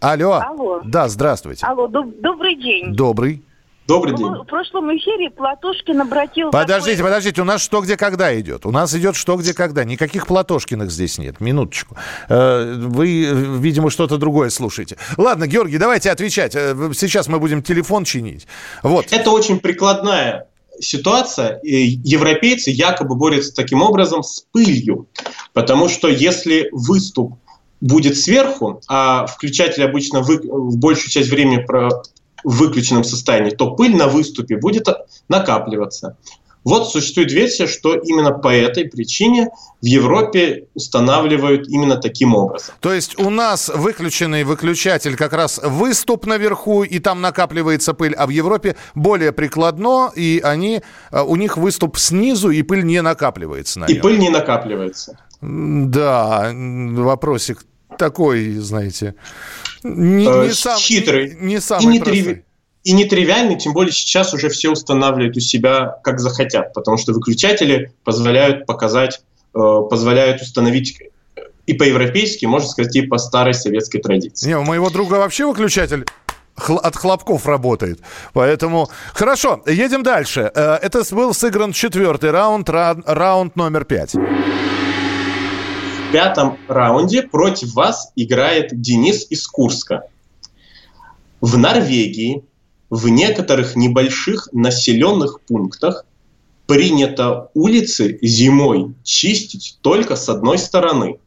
Алло. 0.00 0.40
Алло. 0.44 0.80
Да, 0.84 1.08
здравствуйте. 1.08 1.64
Алло, 1.66 1.86
доб- 1.86 2.20
добрый 2.20 2.56
день. 2.56 2.92
Добрый. 2.94 3.42
Добрый 3.86 4.16
день. 4.16 4.26
В 4.26 4.44
прошлом 4.44 4.96
эфире 4.96 5.28
Платошкин 5.30 6.00
обратил... 6.00 6.50
Подождите, 6.50 6.96
такой- 6.96 7.10
подождите, 7.10 7.42
у 7.42 7.44
нас 7.44 7.60
что, 7.60 7.82
где, 7.82 7.96
когда 7.98 8.38
идет? 8.40 8.64
У 8.64 8.70
нас 8.70 8.94
идет 8.94 9.14
что, 9.14 9.36
где, 9.36 9.52
когда. 9.52 9.84
Никаких 9.84 10.26
Платошкиных 10.26 10.90
здесь 10.90 11.18
нет. 11.18 11.40
Минуточку. 11.40 11.94
Э, 12.30 12.74
Вы, 12.78 13.24
видимо, 13.58 13.90
что-то 13.90 14.16
другое 14.16 14.48
слушаете. 14.48 14.96
Ладно, 15.18 15.46
Георгий, 15.46 15.76
давайте 15.76 16.10
отвечать. 16.10 16.54
Э, 16.54 16.74
Сейчас 16.94 17.28
мы 17.28 17.38
будем 17.38 17.62
телефон 17.62 18.04
чинить. 18.04 18.46
Вот. 18.82 19.06
Это 19.10 19.30
очень 19.30 19.60
прикладная 19.60 20.46
ситуация. 20.80 21.60
Европейцы 21.62 22.70
якобы 22.70 23.16
борются 23.16 23.54
таким 23.54 23.82
образом 23.82 24.22
с 24.22 24.46
пылью. 24.50 25.08
Потому 25.52 25.90
что 25.90 26.08
если 26.08 26.68
выступ 26.72 27.34
будет 27.82 28.16
сверху, 28.16 28.80
а 28.88 29.26
включатель 29.26 29.84
обычно 29.84 30.22
вы- 30.22 30.40
в 30.42 30.78
большую 30.78 31.10
часть 31.10 31.28
времени 31.28 31.62
про- 31.62 31.90
в 32.44 32.56
выключенном 32.58 33.04
состоянии, 33.04 33.50
то 33.50 33.74
пыль 33.74 33.96
на 33.96 34.06
выступе 34.06 34.56
будет 34.56 34.88
накапливаться. 35.28 36.16
Вот 36.64 36.88
существует 36.90 37.30
версия, 37.30 37.66
что 37.66 37.94
именно 37.94 38.30
по 38.32 38.48
этой 38.48 38.86
причине 38.86 39.50
в 39.82 39.84
Европе 39.84 40.68
устанавливают 40.74 41.68
именно 41.68 41.96
таким 41.96 42.34
образом. 42.34 42.74
То 42.80 42.94
есть 42.94 43.18
у 43.20 43.28
нас 43.28 43.68
выключенный 43.68 44.44
выключатель 44.44 45.14
как 45.14 45.34
раз 45.34 45.60
выступ 45.62 46.24
наверху, 46.24 46.82
и 46.82 46.98
там 47.00 47.20
накапливается 47.20 47.92
пыль, 47.92 48.14
а 48.14 48.26
в 48.26 48.30
Европе 48.30 48.76
более 48.94 49.32
прикладно, 49.32 50.10
и 50.16 50.40
они, 50.42 50.80
э, 51.12 51.20
у 51.20 51.36
них 51.36 51.58
выступ 51.58 51.98
снизу, 51.98 52.48
и 52.48 52.62
пыль 52.62 52.84
не 52.84 53.02
накапливается 53.02 53.80
на 53.80 53.84
И 53.84 53.92
нем. 53.92 54.02
пыль 54.02 54.18
не 54.18 54.30
накапливается. 54.30 55.18
Да, 55.42 56.50
вопросик 56.54 57.66
такой, 57.98 58.54
знаете, 58.54 59.14
не, 59.82 60.26
Э, 60.26 60.46
не 60.46 60.52
сам- 60.52 60.78
хитрый. 60.78 61.36
не 61.40 61.56
и, 61.56 61.60
самый 61.60 61.92
не 61.92 61.98
простой. 62.00 62.20
триви- 62.22 62.42
и 62.84 62.92
нетривиальный, 62.92 63.56
тем 63.58 63.72
более 63.72 63.92
сейчас 63.92 64.34
уже 64.34 64.48
все 64.48 64.70
устанавливают 64.70 65.36
у 65.36 65.40
себя 65.40 65.96
как 66.04 66.20
захотят, 66.20 66.72
потому 66.74 66.96
что 66.98 67.12
выключатели 67.12 67.92
позволяют 68.04 68.66
показать, 68.66 69.22
э, 69.54 69.58
позволяют 69.90 70.42
установить 70.42 70.98
и 71.66 71.72
по-европейски, 71.72 72.44
можно 72.46 72.68
сказать, 72.68 72.94
и 72.96 73.02
по 73.02 73.16
старой 73.18 73.54
советской 73.54 74.00
традиции. 74.00 74.48
Не, 74.48 74.58
у 74.58 74.64
моего 74.64 74.90
друга 74.90 75.14
вообще 75.14 75.46
выключатель 75.46 76.04
от 76.56 76.94
хлопков 76.96 77.46
работает. 77.46 78.00
Поэтому 78.32 78.88
хорошо, 79.14 79.62
едем 79.66 80.02
дальше. 80.02 80.52
Э, 80.54 80.74
Это 80.82 81.02
был 81.14 81.32
сыгран 81.34 81.72
четвертый 81.72 82.30
раунд, 82.32 82.68
ра- 82.68 83.02
раунд 83.06 83.56
номер 83.56 83.84
пять. 83.86 84.14
Пятом 86.14 86.58
раунде 86.68 87.22
против 87.22 87.74
вас 87.74 88.12
играет 88.14 88.80
Денис 88.80 89.26
из 89.30 89.48
Курска. 89.48 90.04
В 91.40 91.58
Норвегии 91.58 92.44
в 92.88 93.08
некоторых 93.08 93.74
небольших 93.74 94.48
населенных 94.52 95.40
пунктах 95.40 96.06
принято 96.68 97.50
улицы 97.54 98.16
зимой 98.22 98.94
чистить 99.02 99.78
только 99.80 100.14
с 100.14 100.28
одной 100.28 100.58
стороны. 100.58 101.18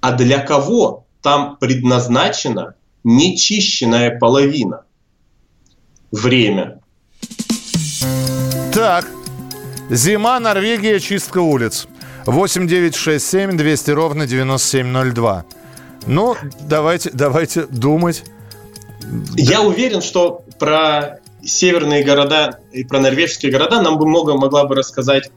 А 0.00 0.12
для 0.12 0.38
кого 0.38 1.04
там 1.20 1.58
предназначена 1.58 2.74
нечищенная 3.04 4.18
половина? 4.18 4.84
Время. 6.10 6.80
Так, 8.72 9.06
зима, 9.90 10.40
Норвегия, 10.40 10.98
чистка 11.00 11.42
улиц. 11.42 11.86
8 12.26 12.66
9 12.66 12.94
6 12.94 13.24
7 13.26 13.56
200 13.56 13.90
ровно 13.90 14.26
9702. 14.26 15.44
Ну, 16.06 16.36
давайте, 16.60 17.10
давайте 17.12 17.62
думать. 17.66 18.24
Я 19.36 19.62
уверен, 19.62 20.02
что 20.02 20.44
про 20.58 21.18
северные 21.44 22.04
города 22.04 22.58
и 22.72 22.84
про 22.84 23.00
норвежские 23.00 23.50
города 23.52 23.82
нам 23.82 23.98
бы 23.98 24.06
много 24.06 24.34
могла 24.36 24.64
бы 24.64 24.74
рассказать 24.76 25.30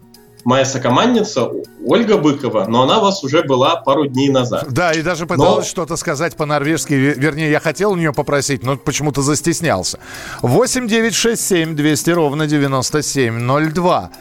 моя 0.44 0.64
сокомандница 0.64 1.50
Ольга 1.84 2.18
Быкова, 2.20 2.66
но 2.68 2.84
она 2.84 3.00
у 3.00 3.02
вас 3.02 3.24
уже 3.24 3.42
была 3.44 3.78
пару 3.78 4.06
дней 4.06 4.30
назад. 4.30 4.68
Да, 4.70 4.92
и 4.92 5.02
даже 5.02 5.26
пыталась 5.26 5.66
Но- 5.66 5.70
что-то 5.70 5.96
сказать 5.98 6.36
по-норвежски. 6.36 6.94
Ве- 6.94 7.16
Вернее, 7.20 7.50
я 7.50 7.60
хотел 7.60 7.92
у 7.92 7.96
нее 7.96 8.14
попросить, 8.14 8.62
но 8.64 8.78
почему-то 8.78 9.24
застеснялся. 9.24 9.98
8 10.44 10.88
9 10.88 11.16
6 11.16 11.42
7 11.42 11.76
200 11.76 12.12
ровно 12.12 12.46
9702. 12.46 14.12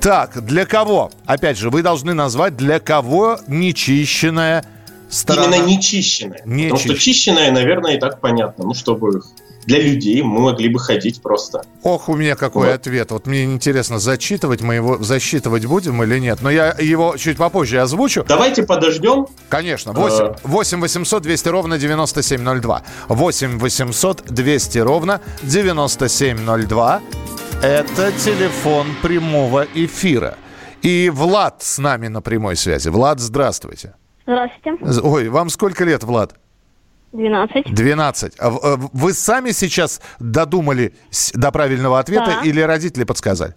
Так, 0.00 0.44
для 0.44 0.64
кого? 0.64 1.10
Опять 1.26 1.58
же, 1.58 1.70
вы 1.70 1.82
должны 1.82 2.14
назвать, 2.14 2.56
для 2.56 2.78
кого 2.80 3.38
нечищенная 3.48 4.64
сторона. 5.10 5.56
Именно 5.56 5.66
нечищенная. 5.68 6.38
Потому 6.38 6.76
что 6.76 6.88
Нечищенная. 6.88 6.96
чищенная, 6.98 7.50
наверное, 7.52 7.96
и 7.96 7.98
так 8.00 8.20
понятно. 8.20 8.64
Ну, 8.64 8.74
чтобы 8.74 9.22
для 9.66 9.80
людей 9.80 10.22
мы 10.22 10.40
могли 10.40 10.68
бы 10.68 10.78
ходить 10.78 11.20
просто. 11.20 11.62
Ох, 11.82 12.08
у 12.08 12.14
меня 12.14 12.36
какой 12.36 12.68
Вот. 12.68 12.74
ответ. 12.74 13.10
Вот 13.10 13.26
мне 13.26 13.44
интересно, 13.44 13.98
зачитывать 13.98 14.62
мы 14.62 14.76
его, 14.76 14.96
засчитывать 15.02 15.66
будем 15.66 16.02
или 16.02 16.18
нет. 16.18 16.38
Но 16.42 16.48
я 16.50 16.74
его 16.78 17.16
чуть 17.18 17.36
попозже 17.36 17.80
озвучу. 17.80 18.24
Давайте 18.26 18.62
подождем. 18.62 19.26
Конечно, 19.50 19.92
8, 19.92 20.24
Э. 20.24 20.34
8 20.44 20.80
800 20.80 21.22
200 21.22 21.48
ровно 21.48 21.76
9702. 21.78 22.82
8 23.08 23.58
800 23.58 24.22
200 24.30 24.78
ровно 24.78 25.20
9702. 25.42 27.00
Это 27.62 28.12
телефон 28.12 28.86
прямого 29.02 29.66
эфира. 29.74 30.36
И 30.82 31.10
Влад 31.12 31.62
с 31.62 31.78
нами 31.78 32.06
на 32.06 32.20
прямой 32.22 32.54
связи. 32.54 32.88
Влад, 32.88 33.18
здравствуйте. 33.18 33.94
Здравствуйте. 34.26 35.00
Ой, 35.02 35.28
вам 35.28 35.48
сколько 35.50 35.84
лет, 35.84 36.04
Влад? 36.04 36.34
12. 37.12 37.74
12. 37.74 38.34
А 38.38 38.46
а 38.46 38.76
Вы 38.92 39.12
сами 39.12 39.50
сейчас 39.50 40.00
додумали 40.20 40.94
до 41.34 41.50
правильного 41.50 41.98
ответа 41.98 42.38
Да. 42.42 42.48
или 42.48 42.60
родители 42.60 43.02
подсказали? 43.02 43.54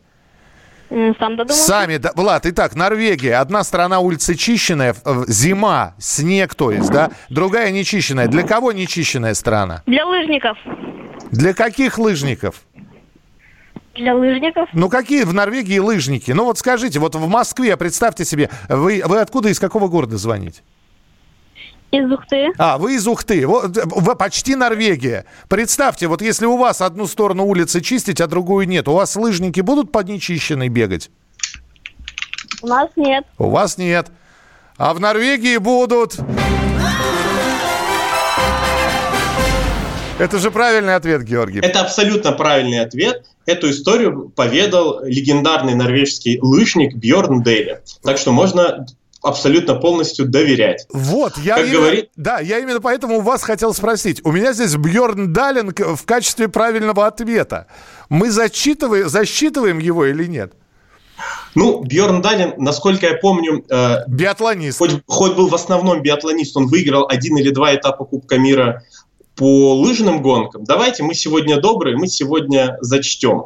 Сам 0.90 1.38
додумался. 1.38 1.64
Сами, 1.64 1.98
да, 1.98 2.12
Влад, 2.16 2.46
итак, 2.48 2.76
Норвегия. 2.76 3.36
Одна 3.36 3.64
сторона 3.64 4.00
улицы 4.00 4.34
чищенная, 4.36 4.96
зима, 5.28 5.94
снег, 6.00 6.56
то 6.56 6.72
есть, 6.72 6.90
да? 6.90 7.12
Другая 7.30 7.72
нечищенная. 7.72 8.28
Для 8.28 8.44
кого 8.44 8.72
нечищенная 8.72 9.36
сторона? 9.36 9.84
Для 9.86 10.06
лыжников. 10.08 10.58
Для 11.32 11.54
каких 11.54 11.98
лыжников? 12.00 12.56
Для 13.96 14.16
лыжников. 14.16 14.70
Ну, 14.74 14.90
какие 14.90 15.24
в 15.24 15.34
Норвегии 15.34 15.80
лыжники? 15.80 16.32
Ну, 16.32 16.46
вот 16.46 16.58
скажите, 16.58 17.00
вот 17.00 17.16
в 17.16 17.28
Москве, 17.28 17.76
представьте 17.76 18.24
себе, 18.24 18.50
вы, 18.70 19.02
вы 19.06 19.20
откуда, 19.20 19.50
из 19.50 19.60
какого 19.60 19.90
города 19.90 20.18
звоните? 20.18 20.62
Из 21.92 22.10
Ухты. 22.10 22.52
А, 22.58 22.78
вы 22.78 22.96
из 22.96 23.06
Ухты. 23.06 23.46
Вот, 23.46 23.78
э, 23.78 23.82
вы 23.86 24.16
почти 24.16 24.56
Норвегия. 24.56 25.26
Представьте, 25.50 26.08
вот 26.08 26.22
если 26.22 26.46
у 26.46 26.56
вас 26.56 26.82
одну 26.82 27.06
сторону 27.06 27.46
улицы 27.46 27.82
чистить, 27.82 28.22
а 28.22 28.28
другую 28.28 28.66
нет, 28.66 28.88
у 28.88 28.94
вас 28.94 29.18
лыжники 29.18 29.60
будут 29.60 29.92
под 29.92 30.08
нечищенной 30.08 30.70
бегать? 30.70 31.12
У 32.62 32.68
нас 32.68 32.90
нет. 32.96 33.26
У 33.38 33.50
вас 33.50 33.78
нет. 33.78 34.10
А 34.78 34.94
в 34.94 35.02
Норвегии 35.02 35.58
будут. 35.58 36.18
Это 40.22 40.38
же 40.40 40.52
правильный 40.52 40.96
ответ, 40.96 41.24
Георгий. 41.24 41.60
Это 41.62 41.82
абсолютно 41.82 42.32
правильный 42.32 42.80
ответ. 42.80 43.26
Эту 43.46 43.72
историю 43.72 44.30
поведал 44.36 45.04
легендарный 45.04 45.74
норвежский 45.74 46.38
лыжник 46.42 46.96
Бьорн 46.96 47.42
Дейли. 47.42 47.82
Так 48.04 48.18
что 48.20 48.32
можно 48.32 48.86
абсолютно 49.24 49.76
полностью 49.76 50.28
доверять. 50.28 50.86
Вот, 50.94 51.38
я 51.38 51.56
Как 51.56 51.66
именно, 51.66 51.80
говорит- 51.80 52.10
да, 52.16 52.40
я 52.40 52.60
именно 52.60 52.80
поэтому 52.82 53.18
у 53.18 53.22
вас 53.22 53.44
хотел 53.44 53.74
спросить. 53.74 54.22
У 54.24 54.32
меня 54.32 54.54
здесь 54.54 54.76
Бьорн 54.76 55.34
Далин 55.34 55.74
в 55.76 56.06
качестве 56.06 56.48
правильного 56.48 57.08
ответа. 57.08 57.68
Мы 58.10 58.30
зачитываем, 58.32 59.10
засчитываем 59.10 59.80
его 59.80 60.06
или 60.06 60.26
нет? 60.26 60.54
Ну, 61.54 61.82
Бьорн 61.84 62.22
Далин, 62.22 62.54
насколько 62.58 63.06
я 63.08 63.14
помню, 63.16 63.64
э, 63.70 63.98
Биатлонист. 64.08 64.78
хоть, 64.80 65.02
хоть 65.06 65.36
был 65.36 65.50
в 65.50 65.56
основном 65.56 66.02
биатлонист, 66.02 66.56
он 66.58 66.68
выиграл 66.68 67.06
один 67.10 67.38
или 67.38 67.52
два 67.52 67.76
этапа 67.76 68.06
Кубка 68.06 68.38
мира 68.40 68.84
по 69.42 69.74
лыжным 69.76 70.22
гонкам. 70.22 70.66
Давайте 70.66 71.02
мы 71.02 71.16
сегодня 71.16 71.60
добрые, 71.60 71.98
мы 71.98 72.06
сегодня 72.08 72.78
зачтем. 72.82 73.46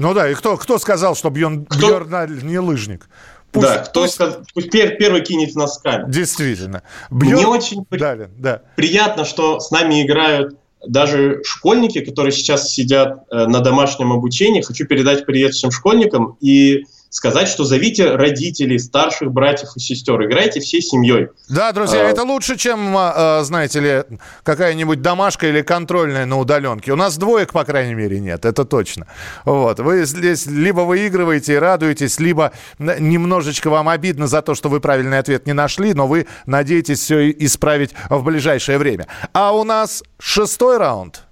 Ну 0.00 0.12
да, 0.12 0.28
и 0.28 0.34
кто, 0.34 0.56
кто 0.56 0.76
сказал, 0.76 1.14
что 1.14 1.30
Бьорн, 1.30 1.66
Кто- 1.66 2.04
не 2.42 2.58
лыжник? 2.58 3.08
Пусть- 3.52 3.64
да, 3.68 3.78
кто 3.78 4.00
пусть- 4.02 4.14
сказ- 4.14 4.38
пусть 4.52 4.74
пер- 4.74 4.96
первый 4.96 5.20
кинет 5.22 5.54
носками. 5.54 6.10
Действительно. 6.10 6.82
Мне 7.10 7.30
Бьорн 7.30 7.46
очень 7.46 7.84
при- 7.84 8.00
Далин, 8.00 8.30
да. 8.36 8.62
приятно, 8.74 9.24
что 9.24 9.60
с 9.60 9.70
нами 9.70 10.04
играют 10.04 10.56
даже 10.84 11.42
школьники, 11.44 12.00
которые 12.04 12.32
сейчас 12.32 12.68
сидят 12.72 13.22
э, 13.30 13.46
на 13.46 13.60
домашнем 13.60 14.12
обучении. 14.12 14.62
Хочу 14.62 14.84
передать 14.84 15.26
привет 15.26 15.54
всем 15.54 15.70
школьникам 15.70 16.36
и 16.40 16.86
сказать, 17.16 17.48
что 17.48 17.64
зовите 17.64 18.14
родителей, 18.14 18.78
старших 18.78 19.32
братьев 19.32 19.70
и 19.74 19.80
сестер, 19.80 20.22
играйте 20.22 20.60
всей 20.60 20.82
семьей. 20.82 21.28
Да, 21.48 21.72
друзья, 21.72 22.06
А. 22.06 22.10
это 22.10 22.24
лучше, 22.24 22.56
чем, 22.58 22.94
а, 22.94 23.42
знаете 23.42 23.80
ли, 23.80 24.18
какая-нибудь 24.42 25.00
домашка 25.00 25.48
или 25.48 25.62
контрольная 25.62 26.26
на 26.26 26.38
удаленке. 26.38 26.92
У 26.92 26.96
нас 26.96 27.16
двоек, 27.16 27.52
по 27.52 27.64
крайней 27.64 27.94
мере, 27.94 28.20
нет, 28.20 28.44
это 28.44 28.66
точно. 28.66 29.06
Вот. 29.46 29.80
Вы 29.80 30.04
здесь 30.04 30.44
либо 30.46 30.82
выигрываете 30.82 31.54
и 31.54 31.56
радуетесь, 31.56 32.20
либо 32.20 32.52
немножечко 32.78 33.70
вам 33.70 33.88
обидно 33.88 34.26
за 34.26 34.42
то, 34.42 34.54
что 34.54 34.68
вы 34.68 34.80
правильный 34.80 35.18
ответ 35.18 35.46
не 35.46 35.54
нашли, 35.54 35.94
но 35.94 36.06
вы 36.06 36.26
надеетесь 36.44 37.00
все 37.00 37.30
исправить 37.30 37.92
в 38.10 38.22
ближайшее 38.24 38.76
время. 38.76 39.06
А 39.32 39.52
у 39.56 39.64
нас 39.64 40.02
шестой 40.18 40.76
раунд. 40.76 41.25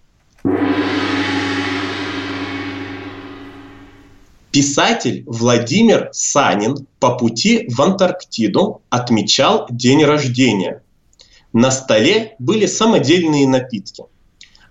Писатель 4.55 5.25
Владимир 5.27 6.11
Санин 6.13 6.87
по 7.01 7.17
пути 7.17 7.67
в 7.69 7.83
Антарктиду 7.83 8.83
отмечал 8.89 9.67
день 9.69 10.05
рождения. 10.05 10.85
На 11.53 11.73
столе 11.73 12.37
были 12.39 12.67
самодельные 12.67 13.49
напитки. 13.49 14.05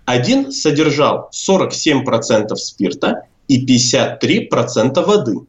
Один 0.06 0.52
содержал 0.52 1.28
47% 1.34 2.56
спирта 2.56 3.26
и 3.46 3.62
53% 3.66 5.04
воды, 5.04 5.40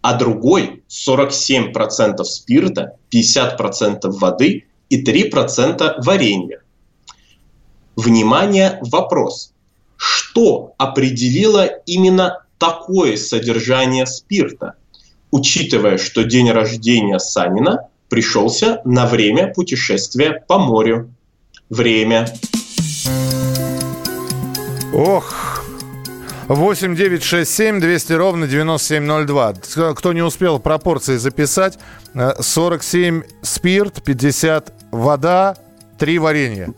а 0.00 0.14
другой 0.14 0.84
47% 0.88 2.22
спирта, 2.22 2.98
50% 3.12 4.10
воды 4.10 4.66
и 4.90 5.02
3% 5.02 6.04
варенья. 6.04 6.62
Внимание, 7.96 8.78
вопрос. 8.80 9.52
Что 9.96 10.72
определило 10.78 11.64
именно 11.84 12.44
такое 12.60 13.16
содержание 13.16 14.06
спирта, 14.06 14.74
учитывая, 15.32 15.98
что 15.98 16.22
день 16.22 16.50
рождения 16.52 17.18
Санина 17.18 17.88
пришелся 18.08 18.82
на 18.84 19.06
время 19.06 19.52
путешествия 19.52 20.44
по 20.46 20.58
морю? 20.58 21.10
Время. 21.70 22.28
Ох, 24.92 25.64
8 26.48 26.96
9 26.96 27.22
6 27.22 27.50
7 27.50 27.80
200 27.80 28.12
ровно 28.12 28.46
9702. 28.46 29.94
Кто 29.94 30.12
не 30.12 30.22
успел 30.22 30.58
пропорции 30.58 31.16
записать, 31.16 31.78
э, 32.14 32.32
47 32.40 33.22
спирт, 33.42 34.02
50 34.02 34.72
вода, 34.90 35.56
3 35.98 36.18
варенья. 36.18 36.74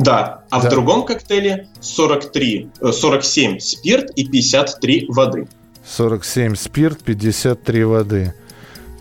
Да, 0.00 0.44
а 0.50 0.60
Да. 0.62 0.68
в 0.68 0.70
другом 0.70 1.04
коктейле 1.04 1.68
43, 1.80 2.70
э, 2.80 2.92
47 2.92 3.58
спирт 3.58 4.10
и 4.16 4.26
53 4.26 5.06
воды. 5.08 5.46
47 5.86 6.54
спирт, 6.56 7.02
53 7.02 7.84
воды. 7.84 8.34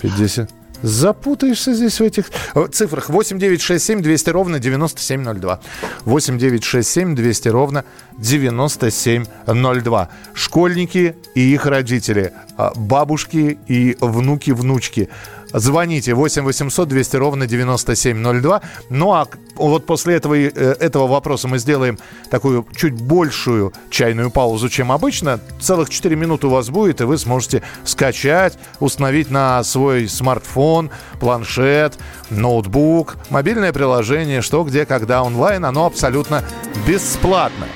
50... 0.01 0.49
Запутаешься 0.81 1.73
здесь 1.73 1.99
в 1.99 2.03
этих 2.03 2.31
э, 2.55 2.67
цифрах. 2.71 3.09
8 3.09 3.37
9 3.37 3.61
6 3.61 3.83
7 3.85 4.01
200 4.01 4.29
ровно 4.29 4.59
9702. 4.59 5.59
8 6.05 6.37
9 6.37 6.63
6 6.63 6.89
7 6.89 7.15
200 7.15 7.49
ровно 7.49 7.83
9702. 8.17 10.09
Школьники 10.33 11.15
и 11.35 11.53
их 11.53 11.65
родители, 11.65 12.31
а, 12.57 12.71
бабушки 12.75 13.59
и 13.67 13.97
внуки-внучки. 13.99 15.09
Звоните 15.53 16.13
8 16.13 16.43
800 16.43 16.87
200 16.87 17.15
ровно 17.17 17.45
9702. 17.47 18.61
Ну 18.89 19.11
а 19.13 19.27
вот 19.67 19.85
после 19.85 20.15
этого, 20.15 20.35
э, 20.35 20.49
этого 20.49 21.07
вопроса 21.07 21.47
мы 21.47 21.59
сделаем 21.59 21.99
такую 22.29 22.65
чуть 22.75 22.93
большую 22.93 23.73
чайную 23.89 24.31
паузу, 24.31 24.69
чем 24.69 24.91
обычно. 24.91 25.39
Целых 25.59 25.89
4 25.89 26.15
минуты 26.15 26.47
у 26.47 26.49
вас 26.49 26.69
будет, 26.69 27.01
и 27.01 27.03
вы 27.03 27.17
сможете 27.17 27.61
скачать, 27.83 28.57
установить 28.79 29.29
на 29.29 29.63
свой 29.63 30.07
смартфон, 30.07 30.89
планшет, 31.19 31.97
ноутбук, 32.29 33.17
мобильное 33.29 33.73
приложение, 33.73 34.41
что, 34.41 34.63
где, 34.63 34.85
когда 34.85 35.23
онлайн. 35.23 35.65
Оно 35.65 35.85
абсолютно 35.85 36.43
бесплатно. 36.87 37.67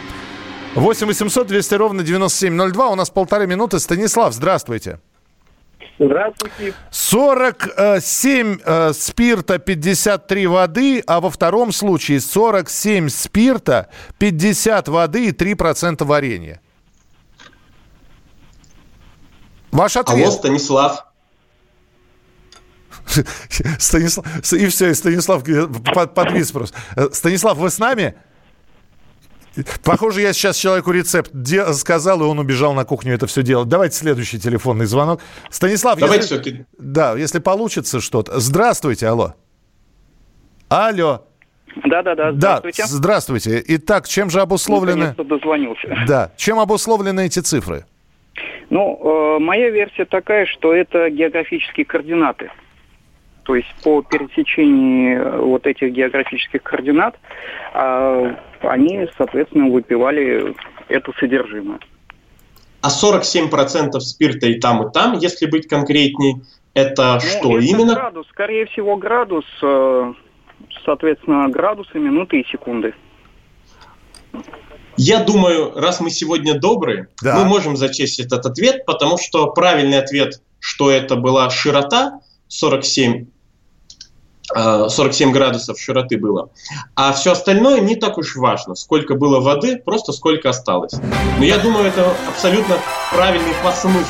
8 0.75 1.05
800 1.05 1.47
200 1.47 1.75
ровно 1.75 2.03
9702. 2.03 2.89
У 2.89 2.95
нас 2.95 3.09
полторы 3.09 3.45
минуты. 3.45 3.79
Станислав, 3.79 4.33
здравствуйте. 4.33 4.99
Здравствуйте. 5.99 6.73
47 6.89 8.59
э, 8.65 8.93
спирта, 8.93 9.59
53 9.59 10.47
воды, 10.47 11.03
а 11.05 11.19
во 11.21 11.29
втором 11.29 11.71
случае 11.71 12.19
47 12.19 13.09
спирта, 13.09 13.89
50 14.17 14.87
воды 14.87 15.27
и 15.27 15.31
3% 15.31 16.03
варенья. 16.03 16.59
Ваш 19.71 19.95
Алло, 19.97 20.03
ответ. 20.07 20.31
Станислав. 20.33 21.05
Станислав, 23.79 24.53
и 24.53 24.67
все, 24.67 24.89
и 24.89 24.93
Станислав 24.93 25.47
э, 25.47 25.67
под- 25.67 26.13
подвис 26.13 26.51
просто. 26.51 26.77
Э, 26.95 27.09
Станислав, 27.11 27.57
вы 27.57 27.69
с 27.69 27.77
нами? 27.77 28.15
Похоже, 29.83 30.21
я 30.21 30.33
сейчас 30.33 30.57
человеку 30.57 30.91
рецепт 30.91 31.29
де- 31.33 31.73
сказал, 31.73 32.21
и 32.21 32.25
он 32.25 32.39
убежал 32.39 32.73
на 32.73 32.85
кухню 32.85 33.13
это 33.13 33.27
все 33.27 33.43
делать. 33.43 33.67
Давайте 33.69 33.95
следующий 33.97 34.39
телефонный 34.39 34.85
звонок. 34.85 35.21
Станислав, 35.49 35.99
Давайте 35.99 36.23
если, 36.23 36.35
все-таки 36.35 36.65
да, 36.77 37.15
если 37.17 37.39
получится 37.39 38.01
что-то. 38.01 38.39
Здравствуйте, 38.39 39.07
алло. 39.07 39.35
Алло. 40.69 41.25
Да-да-да, 41.85 42.31
Да, 42.31 42.57
здравствуйте. 42.57 42.83
здравствуйте. 42.85 43.63
Итак, 43.67 44.07
чем 44.07 44.29
же 44.29 44.41
обусловлены... 44.41 45.15
Дозвонился. 45.17 45.95
Да, 46.07 46.31
чем 46.37 46.59
обусловлены 46.59 47.25
эти 47.25 47.39
цифры? 47.39 47.85
Ну, 48.69 49.35
э, 49.37 49.39
моя 49.39 49.69
версия 49.69 50.05
такая, 50.05 50.45
что 50.45 50.73
это 50.73 51.09
географические 51.09 51.85
координаты. 51.85 52.51
То 53.43 53.55
есть 53.55 53.67
по 53.83 54.01
пересечении 54.01 55.15
э, 55.17 55.37
вот 55.39 55.67
этих 55.67 55.91
географических 55.91 56.63
координат 56.63 57.15
а, 57.73 58.35
они, 58.63 59.07
соответственно, 59.17 59.69
выпивали 59.69 60.55
это 60.87 61.11
содержимое. 61.19 61.79
А 62.81 62.89
47% 62.89 63.99
спирта 63.99 64.47
и 64.47 64.59
там, 64.59 64.87
и 64.87 64.91
там, 64.91 65.13
если 65.17 65.45
быть 65.45 65.67
конкретней, 65.67 66.43
это 66.73 67.13
Ну, 67.15 67.19
что 67.21 67.57
это 67.57 67.65
именно? 67.65 67.93
градус, 67.95 68.27
скорее 68.29 68.65
всего, 68.65 68.97
градус, 68.97 69.45
э, 69.61 70.13
соответственно, 70.83 71.47
градусы, 71.49 71.97
минуты 71.99 72.41
и 72.41 72.47
секунды. 72.47 72.93
Я 74.97 75.23
думаю, 75.23 75.73
раз 75.75 75.99
мы 76.01 76.09
сегодня 76.09 76.59
добрые, 76.59 77.07
Да. 77.21 77.37
мы 77.37 77.45
можем 77.45 77.75
зачесть 77.77 78.19
этот 78.19 78.45
ответ, 78.45 78.85
потому 78.85 79.17
что 79.17 79.47
правильный 79.47 79.97
ответ, 79.99 80.41
что 80.59 80.91
это 80.91 81.15
была 81.15 81.49
широта 81.49 82.19
47, 82.47 83.13
э, 83.21 83.25
47 84.55 85.31
градусов 85.31 85.79
широты 85.79 86.17
было. 86.17 86.49
А 86.95 87.13
все 87.13 87.31
остальное 87.31 87.79
не 87.79 87.95
так 87.95 88.17
уж 88.17 88.35
важно. 88.35 88.75
Сколько 88.75 89.15
было 89.15 89.39
воды, 89.39 89.77
просто 89.77 90.11
сколько 90.11 90.49
осталось. 90.49 90.93
Но 91.37 91.45
я 91.45 91.57
думаю, 91.57 91.87
это 91.87 92.13
абсолютно 92.27 92.77
правильный 93.11 93.53
по 93.63 93.71
смыслу. 93.71 94.03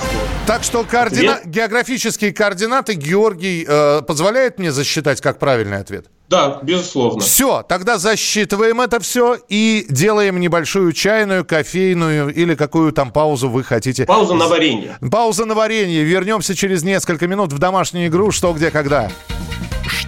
Так 0.46 0.64
что 0.64 0.84
координа... 0.84 1.36
Ответ? 1.36 1.54
географические 1.54 2.34
координаты 2.34 2.94
Георгий 2.94 3.66
э, 3.68 4.02
позволяет 4.02 4.60
мне 4.60 4.72
засчитать 4.72 5.22
как 5.22 5.40
правильный 5.40 5.78
ответ? 5.78 6.08
Да, 6.30 6.60
безусловно. 6.64 7.22
Все, 7.22 7.64
тогда 7.64 7.98
засчитываем 7.98 8.82
это 8.82 9.00
все 9.00 9.38
и 9.50 9.86
делаем 9.90 10.40
небольшую 10.40 10.92
чайную, 10.94 11.46
кофейную 11.46 12.34
или 12.34 12.56
какую 12.56 12.92
там 12.92 13.12
паузу 13.12 13.50
вы 13.50 13.64
хотите. 13.64 14.06
Пауза 14.06 14.34
на 14.34 14.48
варенье. 14.48 14.98
Пауза 15.12 15.46
на 15.46 15.54
варенье. 15.54 16.04
Вернемся 16.04 16.56
через 16.56 16.84
несколько 16.84 17.28
минут 17.28 17.54
в 17.54 17.60
домашнюю 17.60 18.08
игру 18.08 18.32
«Что, 18.32 18.52
где, 18.54 18.72
когда». 18.72 19.12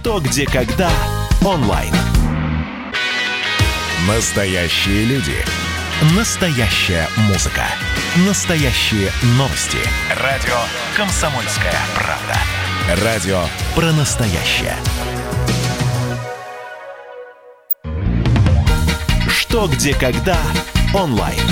Что, 0.06 0.20
где, 0.20 0.46
когда 0.46 0.88
онлайн. 1.44 1.92
Настоящие 4.06 5.04
люди. 5.04 5.34
Настоящая 6.16 7.08
музыка. 7.26 7.64
Настоящие 8.24 9.10
новости. 9.36 9.78
Радио 10.22 10.54
«Комсомольская 10.96 11.74
правда». 11.96 13.04
Радио 13.04 13.40
про 13.74 13.90
настоящее. 13.90 14.76
Что, 19.28 19.66
где, 19.66 19.92
когда 19.92 20.38
онлайн. 20.94 21.42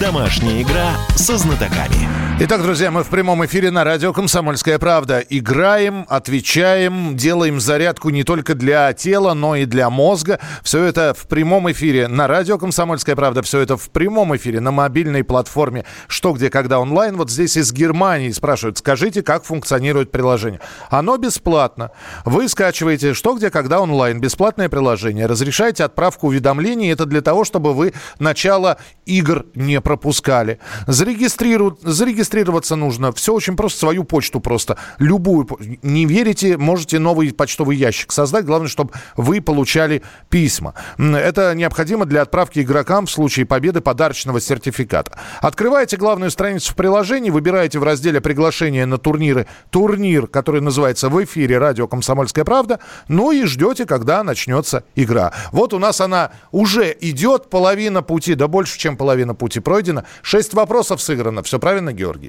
Домашняя 0.00 0.62
игра 0.62 0.92
со 1.16 1.36
знатоками. 1.36 2.29
Итак, 2.42 2.62
друзья, 2.62 2.90
мы 2.90 3.04
в 3.04 3.08
прямом 3.08 3.44
эфире 3.44 3.70
на 3.70 3.84
радио 3.84 4.14
«Комсомольская 4.14 4.78
правда». 4.78 5.18
Играем, 5.18 6.06
отвечаем, 6.08 7.14
делаем 7.14 7.60
зарядку 7.60 8.08
не 8.08 8.24
только 8.24 8.54
для 8.54 8.90
тела, 8.94 9.34
но 9.34 9.56
и 9.56 9.66
для 9.66 9.90
мозга. 9.90 10.40
Все 10.62 10.82
это 10.84 11.12
в 11.14 11.26
прямом 11.26 11.70
эфире 11.70 12.08
на 12.08 12.26
радио 12.26 12.56
«Комсомольская 12.56 13.14
правда». 13.14 13.42
Все 13.42 13.60
это 13.60 13.76
в 13.76 13.90
прямом 13.90 14.34
эфире 14.36 14.60
на 14.60 14.70
мобильной 14.70 15.22
платформе 15.22 15.84
«Что, 16.08 16.32
где, 16.32 16.48
когда 16.48 16.80
онлайн». 16.80 17.18
Вот 17.18 17.30
здесь 17.30 17.58
из 17.58 17.74
Германии 17.74 18.30
спрашивают, 18.30 18.78
скажите, 18.78 19.22
как 19.22 19.44
функционирует 19.44 20.10
приложение. 20.10 20.60
Оно 20.88 21.18
бесплатно. 21.18 21.90
Вы 22.24 22.48
скачиваете 22.48 23.12
«Что, 23.12 23.34
где, 23.34 23.50
когда 23.50 23.82
онлайн». 23.82 24.18
Бесплатное 24.18 24.70
приложение. 24.70 25.26
Разрешаете 25.26 25.84
отправку 25.84 26.28
уведомлений. 26.28 26.90
Это 26.90 27.04
для 27.04 27.20
того, 27.20 27.44
чтобы 27.44 27.74
вы 27.74 27.92
начало 28.18 28.78
игр 29.04 29.44
не 29.54 29.78
пропускали. 29.82 30.58
Зарегистриру... 30.86 31.78
Зарегистрировать 31.82 32.29
Регистрироваться 32.30 32.76
нужно. 32.76 33.12
Все 33.12 33.34
очень 33.34 33.56
просто. 33.56 33.80
Свою 33.80 34.04
почту 34.04 34.38
просто. 34.40 34.76
Любую. 34.98 35.48
Не 35.82 36.06
верите, 36.06 36.56
можете 36.56 37.00
новый 37.00 37.32
почтовый 37.32 37.76
ящик 37.76 38.12
создать. 38.12 38.44
Главное, 38.44 38.68
чтобы 38.68 38.92
вы 39.16 39.40
получали 39.40 40.02
письма. 40.28 40.74
Это 40.96 41.54
необходимо 41.56 42.04
для 42.04 42.22
отправки 42.22 42.60
игрокам 42.60 43.06
в 43.06 43.10
случае 43.10 43.46
победы 43.46 43.80
подарочного 43.80 44.40
сертификата. 44.40 45.18
Открываете 45.40 45.96
главную 45.96 46.30
страницу 46.30 46.72
в 46.72 46.76
приложении, 46.76 47.30
выбираете 47.30 47.80
в 47.80 47.82
разделе 47.82 48.20
приглашения 48.20 48.86
на 48.86 48.98
турниры 48.98 49.46
турнир, 49.70 50.28
который 50.28 50.60
называется 50.60 51.08
в 51.08 51.24
эфире 51.24 51.58
радио 51.58 51.88
«Комсомольская 51.88 52.44
правда», 52.44 52.78
ну 53.08 53.32
и 53.32 53.44
ждете, 53.44 53.86
когда 53.86 54.22
начнется 54.22 54.84
игра. 54.94 55.32
Вот 55.50 55.72
у 55.74 55.80
нас 55.80 56.00
она 56.00 56.30
уже 56.52 56.96
идет, 57.00 57.50
половина 57.50 58.02
пути, 58.02 58.34
да 58.34 58.46
больше, 58.46 58.78
чем 58.78 58.96
половина 58.96 59.34
пути 59.34 59.58
пройдена. 59.58 60.04
Шесть 60.22 60.54
вопросов 60.54 61.02
сыграно. 61.02 61.42
Все 61.42 61.58
правильно, 61.58 61.92
Георгий? 61.92 62.19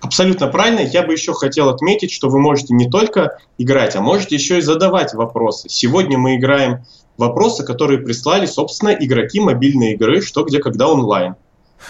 Абсолютно 0.00 0.46
правильно. 0.46 0.80
Я 0.80 1.02
бы 1.02 1.12
еще 1.12 1.32
хотел 1.32 1.68
отметить, 1.68 2.12
что 2.12 2.28
вы 2.28 2.38
можете 2.38 2.72
не 2.72 2.88
только 2.88 3.38
играть, 3.58 3.96
а 3.96 4.00
можете 4.00 4.36
еще 4.36 4.58
и 4.58 4.62
задавать 4.62 5.12
вопросы. 5.14 5.68
Сегодня 5.68 6.18
мы 6.18 6.36
играем 6.36 6.84
вопросы, 7.16 7.64
которые 7.64 7.98
прислали, 7.98 8.46
собственно, 8.46 8.90
игроки 8.90 9.40
мобильной 9.40 9.94
игры 9.94 10.22
«Что, 10.22 10.44
где, 10.44 10.60
когда 10.60 10.88
онлайн». 10.88 11.34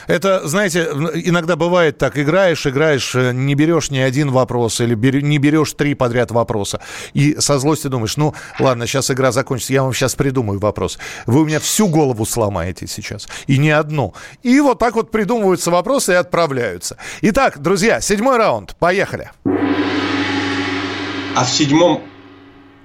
Это, 0.07 0.47
знаете, 0.47 0.89
иногда 1.15 1.57
бывает 1.57 1.99
так, 1.99 2.19
играешь, 2.19 2.67
играешь, 2.67 3.15
э, 3.15 3.33
не 3.33 3.55
берешь 3.55 3.91
ни 3.91 3.99
один 3.99 4.31
вопрос 4.31 4.81
или 4.81 4.95
не 5.21 5.39
берешь 5.39 5.73
три 5.73 5.95
подряд 5.95 6.31
вопроса. 6.31 6.81
И 7.15 7.37
со 7.39 7.59
злостью 7.59 7.91
думаешь, 7.91 8.17
ну, 8.17 8.35
ладно, 8.59 8.87
сейчас 8.87 9.11
игра 9.11 9.33
закончится, 9.33 9.73
я 9.73 9.83
вам 9.83 9.93
сейчас 9.93 10.15
придумаю 10.15 10.59
вопрос. 10.59 10.99
Вы 11.27 11.43
у 11.43 11.45
меня 11.45 11.61
всю 11.61 11.89
голову 11.89 12.27
сломаете 12.27 12.87
сейчас. 12.87 13.29
И 13.47 13.59
не 13.59 13.71
одну. 13.71 14.15
И 14.43 14.61
вот 14.61 14.79
так 14.79 14.95
вот 14.95 15.11
придумываются 15.11 15.71
вопросы 15.71 16.13
и 16.13 16.17
отправляются. 16.17 16.97
Итак, 17.23 17.61
друзья, 17.61 18.01
седьмой 18.01 18.37
раунд. 18.37 18.77
Поехали. 18.79 19.31
А 19.45 21.45
в 21.45 21.51
седьмом, 21.51 22.03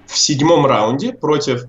в 0.06 0.18
седьмом 0.18 0.66
раунде 0.66 1.14
против 1.14 1.66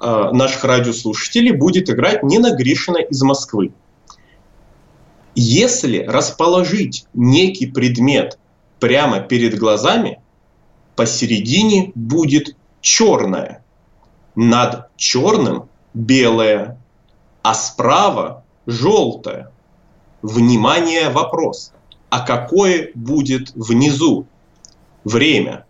э, 0.00 0.28
наших 0.32 0.64
радиослушателей 0.64 1.52
будет 1.52 1.90
играть 1.90 2.22
Нина 2.22 2.54
Гришина 2.54 2.98
из 2.98 3.22
Москвы. 3.22 3.72
Если 5.34 6.04
расположить 6.04 7.06
некий 7.14 7.66
предмет 7.66 8.38
прямо 8.80 9.20
перед 9.20 9.58
глазами, 9.58 10.20
посередине 10.96 11.92
будет 11.94 12.56
черное, 12.80 13.62
над 14.34 14.88
черным 14.96 15.68
белое, 15.94 16.78
а 17.42 17.54
справа 17.54 18.44
желтое. 18.66 19.50
Внимание, 20.22 21.10
вопрос. 21.10 21.72
А 22.10 22.20
какое 22.20 22.90
будет 22.94 23.52
внизу? 23.54 24.26
Время. 25.04 25.64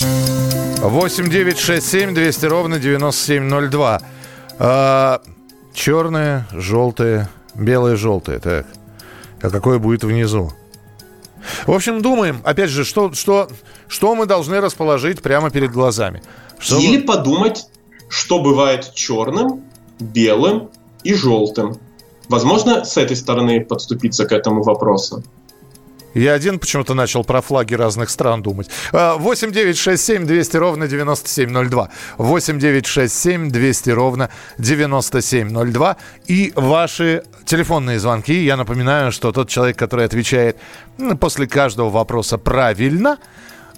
8 0.00 1.28
9 1.30 1.58
6 1.58 1.86
7 1.86 2.14
200 2.14 2.46
ровно 2.46 2.78
9702. 2.78 4.00
А, 4.58 5.20
черное, 5.74 6.46
желтое, 6.52 7.28
белое, 7.54 7.96
желтое. 7.96 8.38
Так. 8.38 8.66
А 9.40 9.50
какое 9.50 9.78
будет 9.78 10.04
внизу? 10.04 10.52
В 11.66 11.72
общем, 11.72 12.02
думаем, 12.02 12.40
опять 12.44 12.70
же, 12.70 12.84
что, 12.84 13.12
что, 13.12 13.48
что 13.88 14.14
мы 14.14 14.26
должны 14.26 14.60
расположить 14.60 15.22
прямо 15.22 15.50
перед 15.50 15.72
глазами. 15.72 16.22
Что 16.58 16.78
Или 16.78 16.98
мы... 16.98 17.02
подумать, 17.04 17.66
что 18.08 18.40
бывает 18.40 18.92
черным, 18.94 19.64
белым 19.98 20.70
и 21.02 21.14
желтым. 21.14 21.78
Возможно, 22.28 22.84
с 22.84 22.96
этой 22.96 23.16
стороны 23.16 23.64
подступиться 23.64 24.24
к 24.26 24.32
этому 24.32 24.62
вопросу. 24.62 25.24
Я 26.14 26.34
один 26.34 26.58
почему-то 26.58 26.94
начал 26.94 27.24
про 27.24 27.40
флаги 27.40 27.74
разных 27.74 28.10
стран 28.10 28.42
думать. 28.42 28.68
8 28.92 29.52
9 29.52 29.76
6 29.76 30.04
7 30.04 30.26
200 30.26 30.56
ровно 30.56 30.88
9702. 30.88 31.88
8 32.18 32.58
9 32.58 32.86
6 32.86 33.14
7 33.14 33.50
200 33.50 33.90
ровно 33.90 34.30
9702. 34.58 35.96
И 36.26 36.52
ваши 36.54 37.22
телефонные 37.44 37.98
звонки. 37.98 38.34
Я 38.34 38.56
напоминаю, 38.56 39.12
что 39.12 39.32
тот 39.32 39.48
человек, 39.48 39.78
который 39.78 40.04
отвечает 40.04 40.56
после 41.20 41.46
каждого 41.46 41.90
вопроса 41.90 42.38
правильно– 42.38 43.18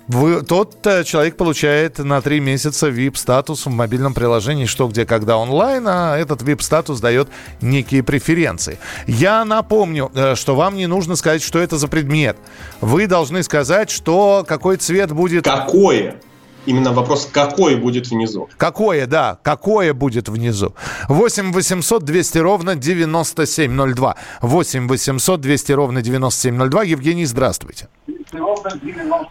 вы, 0.06 0.42
тот 0.42 0.86
э, 0.86 1.02
человек 1.04 1.36
получает 1.36 1.98
на 1.98 2.20
три 2.20 2.40
месяца 2.40 2.88
VIP-статус 2.88 3.64
в 3.64 3.70
мобильном 3.70 4.12
приложении 4.12 4.66
«Что, 4.66 4.86
где, 4.88 5.06
когда» 5.06 5.38
онлайн, 5.38 5.86
а 5.88 6.16
этот 6.16 6.42
VIP-статус 6.42 7.00
дает 7.00 7.28
некие 7.62 8.02
преференции. 8.02 8.78
Я 9.06 9.44
напомню, 9.44 10.10
э, 10.14 10.34
что 10.34 10.54
вам 10.56 10.76
не 10.76 10.86
нужно 10.86 11.16
сказать, 11.16 11.42
что 11.42 11.58
это 11.58 11.78
за 11.78 11.88
предмет. 11.88 12.36
Вы 12.80 13.06
должны 13.06 13.42
сказать, 13.42 13.90
что 13.90 14.44
какой 14.46 14.76
цвет 14.76 15.10
будет... 15.10 15.44
Какое? 15.44 16.20
Именно 16.66 16.92
вопрос, 16.92 17.28
какое 17.30 17.76
будет 17.76 18.08
внизу. 18.08 18.48
Какое, 18.56 19.06
да, 19.06 19.38
какое 19.42 19.92
будет 19.92 20.28
внизу. 20.28 20.74
8 21.08 21.52
800 21.52 22.04
200 22.04 22.38
ровно 22.38 22.74
9702. 22.74 24.16
8 24.40 24.88
800 24.88 25.40
200 25.40 25.72
ровно 25.72 26.02
9702. 26.02 26.82
Евгений, 26.84 27.26
здравствуйте. 27.26 27.88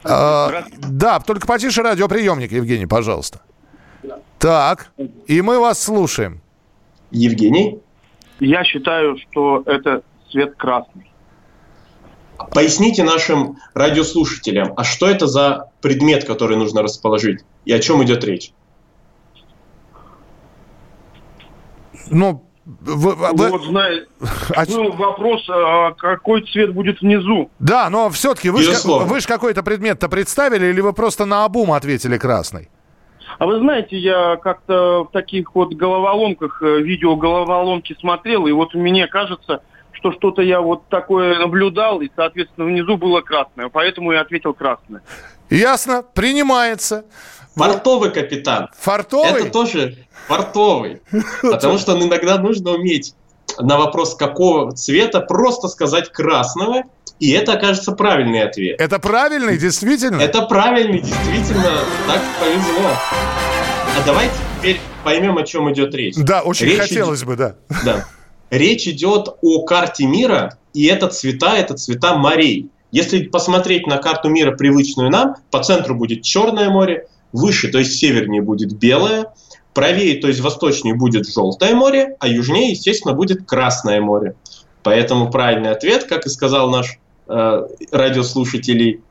А, 0.03 0.63
да, 0.77 1.19
только 1.19 1.47
потише 1.47 1.81
радиоприемник, 1.81 2.51
Евгений, 2.51 2.85
пожалуйста. 2.85 3.41
Так, 4.39 4.91
и 5.27 5.41
мы 5.41 5.59
вас 5.59 5.81
слушаем. 5.81 6.41
Евгений? 7.11 7.79
Я 8.39 8.63
считаю, 8.63 9.17
что 9.17 9.63
это 9.65 10.03
цвет 10.31 10.55
красный. 10.57 11.09
Поясните 12.51 13.03
нашим 13.03 13.57
радиослушателям, 13.73 14.73
а 14.75 14.83
что 14.83 15.07
это 15.07 15.27
за 15.27 15.69
предмет, 15.81 16.25
который 16.25 16.57
нужно 16.57 16.81
расположить, 16.81 17.41
и 17.65 17.71
о 17.71 17.79
чем 17.79 18.03
идет 18.03 18.23
речь? 18.23 18.51
Ну, 22.09 22.43
вы, 22.65 23.15
вы... 23.15 23.49
Вот, 23.49 23.63
знаете, 23.65 24.08
а... 24.56 24.65
был 24.65 24.91
вопрос, 24.93 25.45
а 25.49 25.91
какой 25.91 26.41
цвет 26.43 26.73
будет 26.73 27.02
внизу? 27.02 27.49
Да, 27.60 27.89
но 27.89 28.10
все-таки 28.10 28.49
вы 28.49 28.63
же 28.63 28.73
вы 28.86 29.19
ж 29.19 29.26
какой-то 29.26 29.63
предмет-то 29.63 30.08
представили, 30.10 30.67
или 30.67 30.82
вы 30.82 30.93
просто 30.93 31.26
на 31.26 31.45
обум 31.45 31.71
ответили 31.71 32.17
красный? 32.17 32.69
А 33.39 33.45
вы 33.45 33.60
знаете, 33.60 33.97
я 33.97 34.38
как-то 34.38 35.06
в 35.06 35.12
таких 35.12 35.56
вот 35.56 35.73
головоломках, 35.73 36.62
э, 36.62 36.80
видео 36.82 37.15
головоломки 37.15 37.95
смотрел, 37.99 38.47
и 38.47 38.52
вот 38.52 38.73
мне 38.76 39.08
кажется, 39.08 39.63
что 39.91 40.12
что-то 40.12 40.41
я 40.41 40.62
вот 40.62 40.88
такое 40.89 41.39
наблюдал, 41.39 42.02
и, 42.02 42.10
соответственно, 42.15 42.67
внизу 42.67 42.97
было 42.97 43.21
красное. 43.21 43.69
Поэтому 43.69 44.12
я 44.12 44.21
ответил 44.21 44.54
красное. 44.54 45.02
Ясно, 45.49 46.04
принимается. 46.13 47.06
Фартовый 47.55 48.11
капитан. 48.11 48.69
Фартовый? 48.77 49.41
Это 49.41 49.49
тоже 49.49 49.97
фартовый. 50.27 51.01
Потому 51.41 51.77
что 51.77 51.97
иногда 52.01 52.37
нужно 52.37 52.71
уметь 52.71 53.13
на 53.59 53.77
вопрос, 53.77 54.15
какого 54.15 54.71
цвета, 54.71 55.19
просто 55.19 55.67
сказать 55.67 56.11
красного, 56.11 56.83
и 57.19 57.31
это 57.31 57.53
окажется 57.53 57.91
правильный 57.91 58.41
ответ. 58.41 58.79
Это 58.79 58.99
правильный, 58.99 59.57
действительно? 59.57 60.21
Это 60.21 60.41
правильный, 60.43 61.01
действительно. 61.01 61.79
Так 62.07 62.21
повезло. 62.39 62.89
А 63.95 64.05
давайте 64.05 64.33
теперь 64.59 64.79
поймем, 65.03 65.37
о 65.37 65.43
чем 65.43 65.71
идет 65.71 65.93
речь. 65.93 66.15
Да, 66.17 66.41
очень 66.41 66.67
речь 66.67 66.79
хотелось 66.79 67.19
идет... 67.19 67.27
бы, 67.27 67.35
да. 67.35 67.55
Да. 67.85 68.05
Речь 68.49 68.87
идет 68.87 69.29
о 69.41 69.63
карте 69.63 70.05
мира, 70.05 70.57
и 70.73 70.85
это 70.85 71.07
цвета, 71.07 71.55
это 71.55 71.75
цвета 71.75 72.15
морей. 72.15 72.69
Если 72.91 73.23
посмотреть 73.23 73.87
на 73.87 73.97
карту 73.97 74.29
мира, 74.29 74.55
привычную 74.55 75.09
нам, 75.09 75.35
по 75.51 75.63
центру 75.63 75.95
будет 75.95 76.23
Черное 76.23 76.69
море, 76.69 77.07
выше, 77.34 77.69
то 77.69 77.80
есть 77.80 77.98
севернее 77.98 78.41
будет 78.41 78.74
белое, 78.78 79.34
правее, 79.74 80.22
то 80.22 80.28
есть 80.28 80.39
восточнее 80.39 80.96
будет 80.96 81.28
Желтое 81.28 81.76
море, 81.76 82.15
а 82.19 82.28
южнее, 82.28 82.72
естественно, 82.72 83.13
будет 83.13 83.46
Красное 83.46 84.00
море. 84.00 84.36
Поэтому 84.84 85.30
правильный 85.32 85.72
ответ, 85.72 86.06
как 86.06 86.26
и 86.26 86.30
сказал 86.30 86.69
наш 86.69 87.00
э, 87.28 87.67
радиослушатель, 87.91 89.02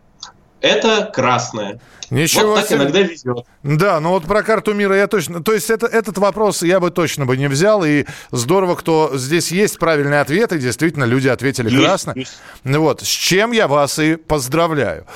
это 0.61 1.11
красное. 1.13 1.81
Ничего 2.11 2.49
вот 2.49 2.57
так 2.57 2.67
себе. 2.67 2.77
иногда 2.77 3.01
везет. 3.01 3.47
Да, 3.63 3.99
ну 3.99 4.11
вот 4.11 4.25
про 4.25 4.43
карту 4.43 4.75
мира 4.75 4.95
я 4.95 5.07
точно... 5.07 5.43
То 5.43 5.55
есть 5.55 5.71
это, 5.71 5.87
этот 5.87 6.19
вопрос 6.19 6.63
я 6.63 6.79
бы 6.79 6.91
точно 6.91 7.25
бы 7.25 7.39
не 7.39 7.49
взял, 7.49 7.83
и 7.85 8.05
здорово, 8.31 8.75
кто 8.75 9.13
здесь 9.15 9.51
есть 9.51 9.79
правильный 9.79 10.21
ответ, 10.21 10.53
и 10.53 10.59
действительно 10.59 11.05
люди 11.05 11.29
ответили 11.29 11.71
есть, 11.71 11.83
красно. 11.83 12.13
Есть. 12.15 12.39
Вот, 12.65 13.01
с 13.01 13.07
чем 13.07 13.53
я 13.53 13.67
вас 13.67 13.99
и 13.99 14.17
поздравляю. 14.17 15.07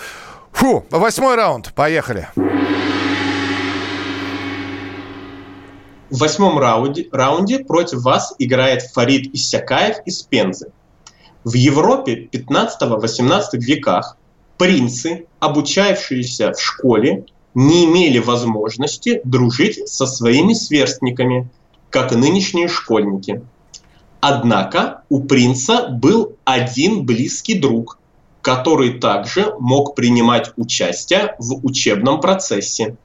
Фу, 0.52 0.86
восьмой 0.90 1.36
раунд, 1.36 1.74
поехали. 1.74 2.28
В 6.08 6.18
восьмом 6.18 6.58
раунде, 6.58 7.08
раунде 7.10 7.58
против 7.58 8.02
вас 8.02 8.34
играет 8.38 8.82
Фарид 8.82 9.34
Иссякаев 9.34 9.96
из 10.04 10.22
Пензы. 10.22 10.70
В 11.42 11.54
Европе 11.54 12.28
15-18 12.32 13.40
веках 13.54 14.16
принцы, 14.56 15.26
обучавшиеся 15.40 16.52
в 16.52 16.60
школе, 16.60 17.24
не 17.54 17.86
имели 17.86 18.18
возможности 18.18 19.20
дружить 19.24 19.88
со 19.88 20.06
своими 20.06 20.52
сверстниками, 20.52 21.48
как 21.90 22.12
и 22.12 22.16
нынешние 22.16 22.68
школьники. 22.68 23.42
Однако 24.20 25.02
у 25.08 25.24
принца 25.24 25.88
был 25.88 26.36
один 26.44 27.04
близкий 27.04 27.58
друг, 27.58 27.98
который 28.42 29.00
также 29.00 29.54
мог 29.58 29.96
принимать 29.96 30.52
участие 30.56 31.34
в 31.38 31.66
учебном 31.66 32.20
процессе. 32.20 32.96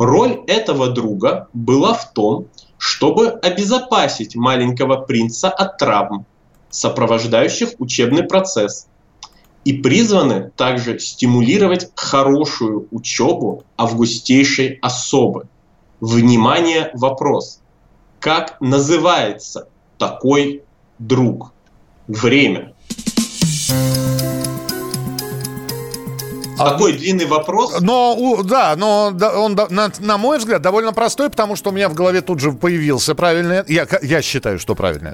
Роль 0.00 0.44
этого 0.46 0.88
друга 0.88 1.48
была 1.52 1.92
в 1.92 2.14
том, 2.14 2.46
чтобы 2.78 3.28
обезопасить 3.28 4.34
маленького 4.34 4.96
принца 4.96 5.50
от 5.50 5.76
травм, 5.76 6.24
сопровождающих 6.70 7.72
учебный 7.78 8.22
процесс, 8.22 8.86
и 9.66 9.74
призваны 9.74 10.52
также 10.56 10.98
стимулировать 10.98 11.90
хорошую 11.94 12.88
учебу 12.90 13.64
августейшей 13.76 14.78
особы. 14.80 15.48
Внимание, 16.00 16.90
вопрос. 16.94 17.60
Как 18.20 18.58
называется 18.58 19.68
такой 19.98 20.62
друг? 20.98 21.52
Время. 22.06 22.72
Такой 26.64 26.92
длинный 26.92 27.26
вопрос. 27.26 27.80
Но, 27.80 28.40
да, 28.44 28.74
но 28.76 29.12
он, 29.36 29.54
на, 29.70 29.90
на 29.98 30.18
мой 30.18 30.38
взгляд, 30.38 30.62
довольно 30.62 30.92
простой, 30.92 31.30
потому 31.30 31.56
что 31.56 31.70
у 31.70 31.72
меня 31.72 31.88
в 31.88 31.94
голове 31.94 32.20
тут 32.20 32.40
же 32.40 32.52
появился 32.52 33.14
правильный... 33.14 33.62
Я, 33.68 33.86
я 34.02 34.22
считаю, 34.22 34.58
что 34.58 34.74
правильный. 34.74 35.12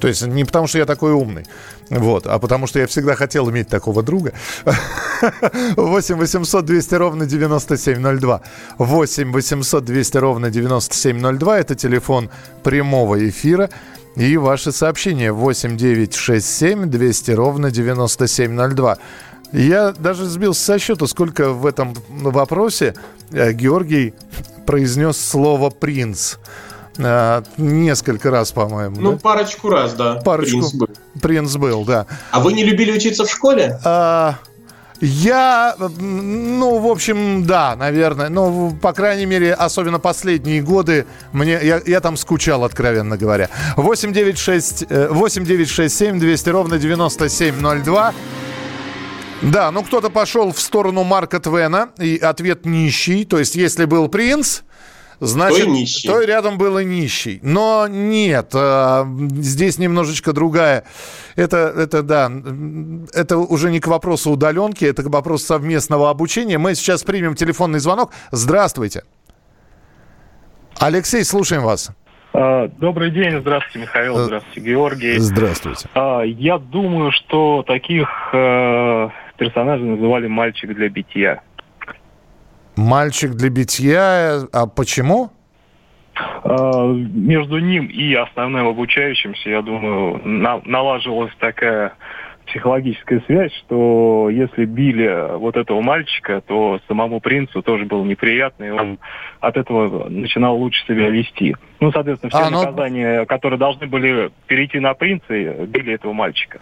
То 0.00 0.08
есть 0.08 0.26
не 0.26 0.44
потому, 0.44 0.66
что 0.66 0.78
я 0.78 0.86
такой 0.86 1.12
умный, 1.12 1.44
вот, 1.90 2.26
а 2.26 2.38
потому 2.38 2.66
что 2.66 2.78
я 2.78 2.86
всегда 2.86 3.14
хотел 3.14 3.48
иметь 3.50 3.68
такого 3.68 4.02
друга. 4.02 4.32
8 5.76 6.16
800 6.16 6.64
200 6.64 6.94
ровно 6.94 7.26
9702. 7.26 8.40
8 8.78 9.32
800 9.32 9.84
200 9.84 10.16
ровно 10.18 10.50
9702. 10.50 11.58
Это 11.58 11.74
телефон 11.74 12.30
прямого 12.62 13.28
эфира. 13.28 13.70
И 14.16 14.36
ваши 14.38 14.72
сообщения 14.72 15.30
8 15.30 15.76
9 15.76 16.14
6 16.14 16.46
7 16.46 16.86
200 16.86 17.30
ровно 17.32 17.70
9702. 17.70 18.98
Я 19.52 19.92
даже 19.92 20.24
сбился 20.24 20.62
со 20.62 20.78
счета, 20.78 21.06
сколько 21.06 21.50
в 21.50 21.66
этом 21.66 21.94
вопросе 22.08 22.94
э, 23.32 23.52
Георгий 23.52 24.14
произнес 24.66 25.18
слово 25.18 25.70
«принц». 25.70 26.36
Э, 26.98 27.42
Несколько 27.56 28.30
раз, 28.30 28.52
по-моему. 28.52 29.00
Ну, 29.00 29.12
да? 29.12 29.18
парочку 29.18 29.68
раз, 29.68 29.94
да. 29.94 30.16
Парочку. 30.16 30.58
принц 30.58 30.74
был. 30.74 30.88
Принц 31.20 31.56
был, 31.56 31.84
да. 31.84 32.06
А 32.30 32.40
вы 32.40 32.52
не 32.52 32.64
любили 32.64 32.92
учиться 32.92 33.24
в 33.24 33.30
школе? 33.30 33.78
А, 33.84 34.36
я, 35.00 35.76
ну, 35.78 36.78
в 36.78 36.86
общем, 36.86 37.44
да, 37.46 37.76
наверное. 37.76 38.28
Ну, 38.30 38.72
по 38.80 38.92
крайней 38.92 39.26
мере, 39.26 39.52
особенно 39.52 39.98
последние 39.98 40.62
годы, 40.62 41.06
мне, 41.32 41.58
я, 41.62 41.82
я 41.84 42.00
там 42.00 42.16
скучал, 42.16 42.64
откровенно 42.64 43.16
говоря. 43.18 43.50
8967 43.76 44.88
э, 44.88 45.08
8967 45.10 46.18
200 46.18 46.48
ровно 46.48 46.78
9702. 46.78 48.14
Да, 49.42 49.70
ну 49.70 49.82
кто-то 49.82 50.10
пошел 50.10 50.52
в 50.52 50.60
сторону 50.60 51.04
Марка 51.04 51.40
Твена, 51.40 51.90
и 51.98 52.16
ответ 52.16 52.64
нищий. 52.64 53.24
То 53.24 53.38
есть, 53.38 53.54
если 53.54 53.84
был 53.84 54.08
принц, 54.08 54.62
значит, 55.20 55.64
То 55.64 55.64
и 55.66 55.70
нищий. 55.70 56.08
то 56.08 56.20
рядом 56.22 56.56
был 56.58 56.78
и 56.78 56.84
нищий. 56.84 57.38
Но 57.42 57.86
нет, 57.88 58.50
а, 58.54 59.06
здесь 59.32 59.78
немножечко 59.78 60.32
другая. 60.32 60.84
Это, 61.36 61.72
это, 61.76 62.02
да, 62.02 62.32
это 63.12 63.36
уже 63.38 63.70
не 63.70 63.78
к 63.80 63.86
вопросу 63.86 64.30
удаленки, 64.30 64.84
это 64.84 65.02
к 65.02 65.06
вопросу 65.08 65.44
совместного 65.46 66.08
обучения. 66.10 66.56
Мы 66.58 66.74
сейчас 66.74 67.04
примем 67.04 67.34
телефонный 67.34 67.78
звонок. 67.78 68.12
Здравствуйте. 68.30 69.04
Алексей, 70.78 71.24
слушаем 71.24 71.62
вас. 71.62 71.90
А, 72.32 72.68
Добрый 72.78 73.10
день, 73.10 73.40
здравствуйте, 73.40 73.78
Михаил, 73.86 74.18
здравствуйте, 74.18 74.60
Георгий. 74.60 75.18
Здравствуйте. 75.18 75.88
А, 75.94 76.20
Я 76.22 76.58
думаю, 76.58 77.10
что 77.12 77.62
таких 77.66 78.08
персонажей 79.36 79.86
называли 79.86 80.26
мальчик 80.26 80.74
для 80.74 80.88
битья. 80.88 81.40
Мальчик 82.76 83.32
для 83.32 83.48
битья. 83.50 84.40
А 84.52 84.66
почему? 84.66 85.30
А, 86.44 86.84
Между 86.92 87.58
ним 87.58 87.86
и 87.86 88.14
основным 88.14 88.66
обучающимся, 88.68 89.50
я 89.50 89.62
думаю, 89.62 90.20
на- 90.24 90.60
налаживалась 90.64 91.32
такая 91.38 91.92
психологическая 92.46 93.20
связь, 93.26 93.52
что 93.66 94.28
если 94.30 94.66
били 94.66 95.36
вот 95.36 95.56
этого 95.56 95.80
мальчика, 95.80 96.40
то 96.46 96.78
самому 96.86 97.20
принцу 97.20 97.60
тоже 97.60 97.86
было 97.86 98.04
неприятно, 98.04 98.64
и 98.64 98.70
он 98.70 98.98
от 99.40 99.56
этого 99.56 100.08
начинал 100.08 100.56
лучше 100.56 100.84
себя 100.86 101.10
вести. 101.10 101.56
Ну, 101.80 101.90
соответственно, 101.90 102.30
все 102.30 102.38
А, 102.38 102.50
ну- 102.50 102.62
наказания, 102.62 103.24
которые 103.26 103.58
должны 103.58 103.86
были 103.88 104.30
перейти 104.46 104.78
на 104.78 104.94
принца, 104.94 105.26
били 105.32 105.94
этого 105.94 106.12
мальчика. 106.12 106.60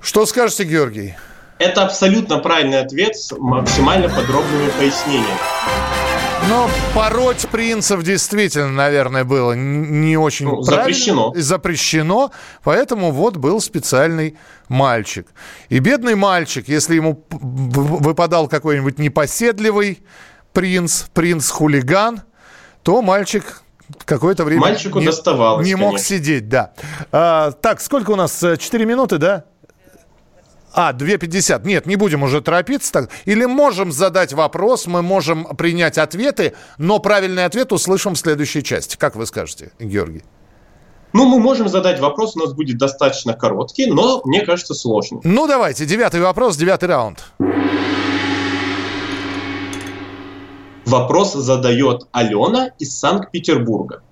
Что 0.00 0.24
скажете, 0.24 0.64
Георгий? 0.64 1.14
Это 1.62 1.84
абсолютно 1.84 2.38
правильный 2.38 2.80
ответ 2.80 3.16
с 3.16 3.30
максимально 3.38 4.08
подробными 4.08 4.68
пояснениями. 4.70 5.38
Но 6.48 6.68
пороть 6.92 7.46
принцев 7.52 8.02
действительно, 8.02 8.72
наверное, 8.72 9.22
было 9.22 9.52
не 9.52 10.16
очень 10.16 10.46
Ну, 10.46 10.64
правильно. 10.64 10.74
запрещено. 10.92 11.32
Запрещено. 11.36 12.32
Поэтому 12.64 13.12
вот 13.12 13.36
был 13.36 13.60
специальный 13.60 14.36
мальчик. 14.68 15.28
И 15.68 15.78
бедный 15.78 16.16
мальчик, 16.16 16.66
если 16.66 16.96
ему 16.96 17.22
выпадал 17.30 18.48
какой-нибудь 18.48 18.98
непоседливый 18.98 20.02
принц, 20.52 21.04
принц-хулиган, 21.14 22.22
то 22.82 23.02
мальчик 23.02 23.62
какое-то 24.04 24.42
время 24.42 24.62
Мальчику 24.62 24.98
не, 24.98 25.06
доставалось, 25.06 25.64
не 25.64 25.76
мог 25.76 25.90
конечно. 25.92 26.16
сидеть, 26.16 26.48
да. 26.48 26.72
А, 27.12 27.52
так, 27.52 27.80
сколько 27.80 28.10
у 28.10 28.16
нас? 28.16 28.42
Э, 28.42 28.56
Четыре 28.56 28.84
минуты, 28.84 29.18
да? 29.18 29.44
А, 30.74 30.92
2.50. 30.92 31.66
Нет, 31.66 31.86
не 31.86 31.96
будем 31.96 32.22
уже 32.22 32.40
торопиться. 32.40 32.92
Так. 32.92 33.10
Или 33.24 33.44
можем 33.44 33.92
задать 33.92 34.32
вопрос, 34.32 34.86
мы 34.86 35.02
можем 35.02 35.44
принять 35.56 35.98
ответы, 35.98 36.54
но 36.78 36.98
правильный 36.98 37.44
ответ 37.44 37.72
услышим 37.72 38.14
в 38.14 38.18
следующей 38.18 38.62
части. 38.62 38.96
Как 38.96 39.16
вы 39.16 39.26
скажете, 39.26 39.72
Георгий? 39.78 40.22
Ну, 41.12 41.26
мы 41.26 41.40
можем 41.40 41.68
задать 41.68 42.00
вопрос, 42.00 42.36
у 42.36 42.40
нас 42.40 42.54
будет 42.54 42.78
достаточно 42.78 43.34
короткий, 43.34 43.84
но, 43.86 44.22
мне 44.24 44.40
кажется, 44.40 44.72
сложный. 44.72 45.20
Ну, 45.24 45.46
давайте, 45.46 45.84
девятый 45.84 46.22
вопрос, 46.22 46.56
девятый 46.56 46.88
раунд. 46.88 47.22
Вопрос 50.86 51.34
задает 51.34 52.06
Алена 52.12 52.70
из 52.78 52.98
Санкт-Петербурга. 52.98 54.02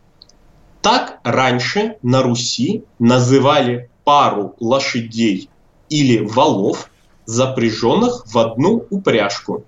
Так 0.82 1.20
раньше 1.24 1.96
на 2.02 2.22
Руси 2.22 2.84
называли 2.98 3.90
пару 4.04 4.54
лошадей 4.60 5.50
или 5.90 6.24
валов, 6.24 6.90
запряженных 7.26 8.24
в 8.26 8.38
одну 8.38 8.86
упряжку. 8.90 9.64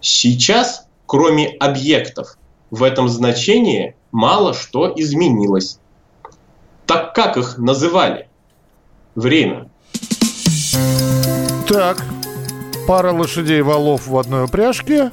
Сейчас, 0.00 0.86
кроме 1.04 1.48
объектов, 1.48 2.38
в 2.70 2.82
этом 2.82 3.08
значении 3.08 3.94
мало 4.12 4.54
что 4.54 4.92
изменилось. 4.96 5.78
Так 6.86 7.14
как 7.14 7.36
их 7.36 7.58
называли? 7.58 8.28
Время. 9.14 9.68
Так, 11.68 12.04
пара 12.86 13.12
лошадей 13.12 13.62
валов 13.62 14.06
в 14.06 14.16
одной 14.16 14.44
упряжке. 14.44 15.10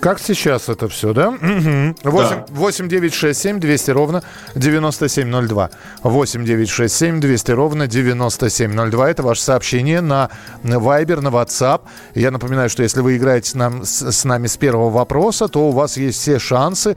Как 0.00 0.18
сейчас 0.18 0.70
это 0.70 0.88
все, 0.88 1.12
да? 1.12 1.30
Мгм. 1.30 1.94
8, 2.04 2.44
8 2.48 2.88
9 2.88 3.14
6 3.14 3.38
7 3.38 3.60
200 3.60 3.90
ровно 3.90 4.22
9702. 4.54 5.70
8 6.02 6.44
9 6.44 6.68
6 6.70 6.94
7 6.94 7.20
200 7.20 7.50
ровно 7.50 7.86
9702. 7.86 9.10
Это 9.10 9.22
ваше 9.22 9.42
сообщение 9.42 10.00
на 10.00 10.30
Viber, 10.64 11.20
на 11.20 11.28
WhatsApp. 11.28 11.82
Я 12.14 12.30
напоминаю, 12.30 12.70
что 12.70 12.82
если 12.82 13.00
вы 13.02 13.18
играете 13.18 13.58
нам, 13.58 13.84
с, 13.84 14.10
с 14.10 14.24
нами 14.24 14.46
с 14.46 14.56
первого 14.56 14.88
вопроса, 14.88 15.48
то 15.48 15.68
у 15.68 15.70
вас 15.70 15.98
есть 15.98 16.18
все 16.18 16.38
шансы. 16.38 16.96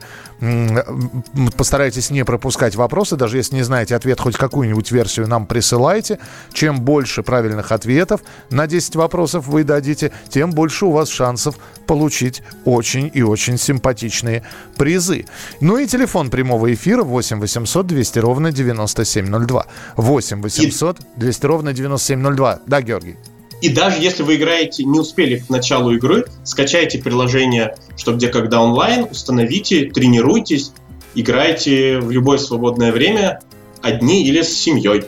Постарайтесь 1.56 2.10
не 2.10 2.24
пропускать 2.24 2.74
вопросы. 2.74 3.16
Даже 3.16 3.36
если 3.36 3.56
не 3.56 3.62
знаете 3.62 3.96
ответ, 3.96 4.20
хоть 4.20 4.36
какую-нибудь 4.36 4.90
версию 4.90 5.28
нам 5.28 5.46
присылайте. 5.46 6.18
Чем 6.52 6.80
больше 6.80 7.22
правильных 7.22 7.72
ответов 7.72 8.20
на 8.50 8.66
10 8.66 8.96
вопросов 8.96 9.46
вы 9.46 9.64
дадите, 9.64 10.12
тем 10.28 10.50
больше 10.50 10.86
у 10.86 10.90
вас 10.90 11.08
шансов 11.08 11.56
получить 11.86 12.42
очень 12.64 13.10
и 13.12 13.22
очень 13.22 13.58
симпатичные 13.58 14.42
призы. 14.76 15.26
Ну 15.60 15.78
и 15.78 15.86
телефон 15.86 16.30
прямого 16.30 16.72
эфира 16.72 17.02
8 17.02 17.40
800 17.40 17.86
200 17.86 18.18
ровно 18.18 18.52
9702. 18.52 19.66
8 19.96 20.42
800 20.42 20.98
200 21.16 21.46
ровно 21.46 21.72
9702. 21.72 22.60
Да, 22.66 22.82
Георгий? 22.82 23.16
И 23.64 23.70
даже 23.70 23.98
если 23.98 24.22
вы 24.22 24.36
играете, 24.36 24.84
не 24.84 25.00
успели 25.00 25.38
к 25.38 25.48
началу 25.48 25.92
игры, 25.92 26.26
скачайте 26.44 26.98
приложение 26.98 27.74
«Что, 27.96 28.12
где, 28.12 28.28
когда 28.28 28.60
онлайн», 28.60 29.06
установите, 29.10 29.86
тренируйтесь, 29.86 30.72
играйте 31.14 31.98
в 31.98 32.10
любое 32.10 32.36
свободное 32.36 32.92
время, 32.92 33.40
одни 33.80 34.26
или 34.26 34.42
с 34.42 34.54
семьей. 34.54 35.04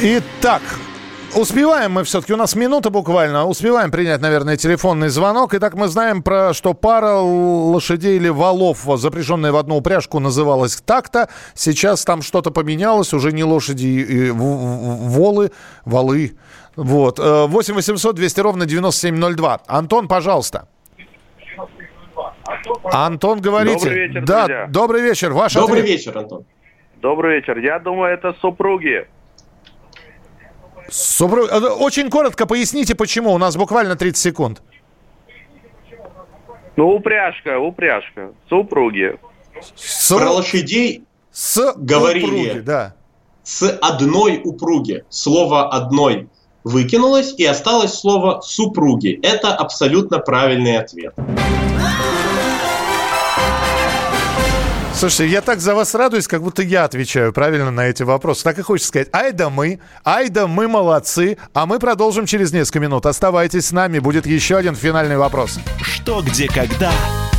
Итак, 0.00 0.62
успеваем 1.36 1.92
мы 1.92 2.04
все-таки, 2.04 2.32
у 2.32 2.36
нас 2.36 2.54
минута 2.54 2.90
буквально, 2.90 3.46
успеваем 3.46 3.90
принять, 3.90 4.20
наверное, 4.20 4.56
телефонный 4.56 5.08
звонок. 5.08 5.54
Итак, 5.54 5.74
мы 5.74 5.88
знаем 5.88 6.22
про, 6.22 6.52
что 6.54 6.74
пара 6.74 7.14
лошадей 7.16 8.16
или 8.16 8.28
валов, 8.28 8.84
запряженная 8.96 9.52
в 9.52 9.56
одну 9.56 9.76
упряжку, 9.76 10.20
называлась 10.20 10.76
так-то. 10.76 11.28
Сейчас 11.54 12.04
там 12.04 12.22
что-то 12.22 12.50
поменялось, 12.50 13.12
уже 13.12 13.32
не 13.32 13.44
лошади, 13.44 13.86
и 13.86 14.30
волы, 14.30 15.50
валы. 15.84 16.36
Вот. 16.76 17.18
8 17.18 17.74
800 17.74 18.14
200 18.16 18.40
ровно 18.40 18.66
9702. 18.66 19.60
Антон, 19.66 20.08
пожалуйста. 20.08 20.68
Антон, 22.84 23.40
говорите. 23.40 23.78
Добрый 23.84 24.06
вечер, 24.08 24.24
да, 24.24 24.44
друзья. 24.46 24.66
добрый 24.68 25.02
вечер. 25.02 25.32
Ваш 25.32 25.54
Добрый 25.54 25.80
ответ. 25.80 25.98
вечер, 25.98 26.18
Антон. 26.18 26.44
Добрый 26.96 27.36
вечер. 27.36 27.58
Я 27.58 27.78
думаю, 27.78 28.12
это 28.12 28.34
супруги. 28.40 29.06
Супруг- 30.90 31.50
э, 31.50 31.58
Очень 31.58 32.10
коротко 32.10 32.46
поясните, 32.46 32.94
почему. 32.94 33.32
У 33.32 33.38
нас 33.38 33.56
буквально 33.56 33.96
30 33.96 34.22
секунд. 34.22 34.62
Ну, 36.76 36.88
упряжка, 36.88 37.58
упряжка. 37.58 38.32
Супруги. 38.48 39.16
Про 40.08 40.30
лошадей 40.30 41.04
с 41.30 41.72
говорили 41.76 42.24
упруги, 42.24 42.60
да. 42.60 42.94
с 43.44 43.68
одной 43.80 44.40
упруги. 44.44 45.04
Слово 45.08 45.68
«одной» 45.70 46.28
выкинулось, 46.64 47.34
и 47.38 47.44
осталось 47.44 47.94
слово 47.94 48.40
«супруги». 48.40 49.20
Это 49.22 49.54
абсолютно 49.54 50.18
правильный 50.18 50.78
ответ. 50.78 51.14
Слушайте, 54.96 55.32
я 55.32 55.40
так 55.40 55.60
за 55.60 55.74
вас 55.74 55.94
радуюсь, 55.94 56.28
как 56.28 56.42
будто 56.42 56.62
я 56.62 56.84
отвечаю 56.84 57.32
правильно 57.32 57.70
на 57.70 57.86
эти 57.86 58.04
вопросы. 58.04 58.44
Так 58.44 58.58
и 58.58 58.62
хочется 58.62 58.88
сказать, 58.88 59.08
ай 59.12 59.32
да 59.32 59.50
мы, 59.50 59.80
ай 60.04 60.28
да 60.28 60.46
мы 60.46 60.68
молодцы. 60.68 61.36
А 61.52 61.66
мы 61.66 61.78
продолжим 61.80 62.26
через 62.26 62.52
несколько 62.52 62.80
минут. 62.80 63.04
Оставайтесь 63.04 63.66
с 63.66 63.72
нами, 63.72 63.98
будет 63.98 64.24
еще 64.24 64.56
один 64.56 64.76
финальный 64.76 65.16
вопрос. 65.16 65.58
Что, 65.82 66.22
где, 66.22 66.48
когда 66.48 66.92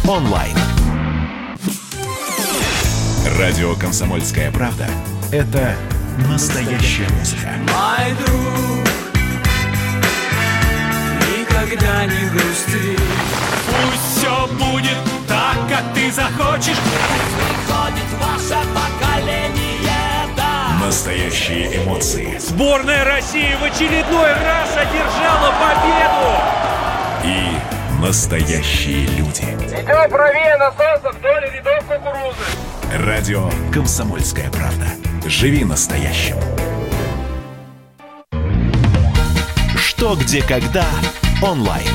онлайн. 0.08 0.56
Радио 3.40 3.74
«Комсомольская 3.76 4.52
правда»— 4.52 4.88
это 5.32 5.76
настоящая 6.30 7.08
музыка. 7.18 7.50
Мой 7.74 8.14
друг, 8.26 8.88
никогда 11.40 12.06
не 12.06 12.30
грусти. 12.30 13.00
Пусть 13.84 14.18
все 14.18 14.48
будет 14.54 14.98
так, 15.28 15.56
как 15.70 15.94
ты 15.94 16.12
захочешь. 16.12 16.78
Приходит 16.78 18.10
ваше 18.20 18.60
поколение, 18.74 20.30
да. 20.38 20.86
Настоящие 20.86 21.84
эмоции 21.84 22.38
Сборная 22.40 23.04
России 23.06 23.56
в 23.60 23.64
очередной 23.64 24.34
раз 24.34 24.70
одержала 24.76 25.54
победу. 25.60 26.32
и 27.24 28.02
настоящие 28.02 29.08
люди. 29.18 29.44
Идем 29.44 30.10
правее 30.12 30.58
на 30.58 30.72
солнце 30.72 31.18
вдоль 31.18 31.50
рядов 31.52 31.84
кукурузы. 31.86 33.06
Радио 33.06 33.50
«Комсомольская 33.74 34.50
правда». 34.52 34.86
Живи 35.28 35.66
настоящим. 35.66 36.38
Что, 39.76 40.16
где, 40.16 40.42
когда 40.44 40.86
онлайн. 41.42 41.88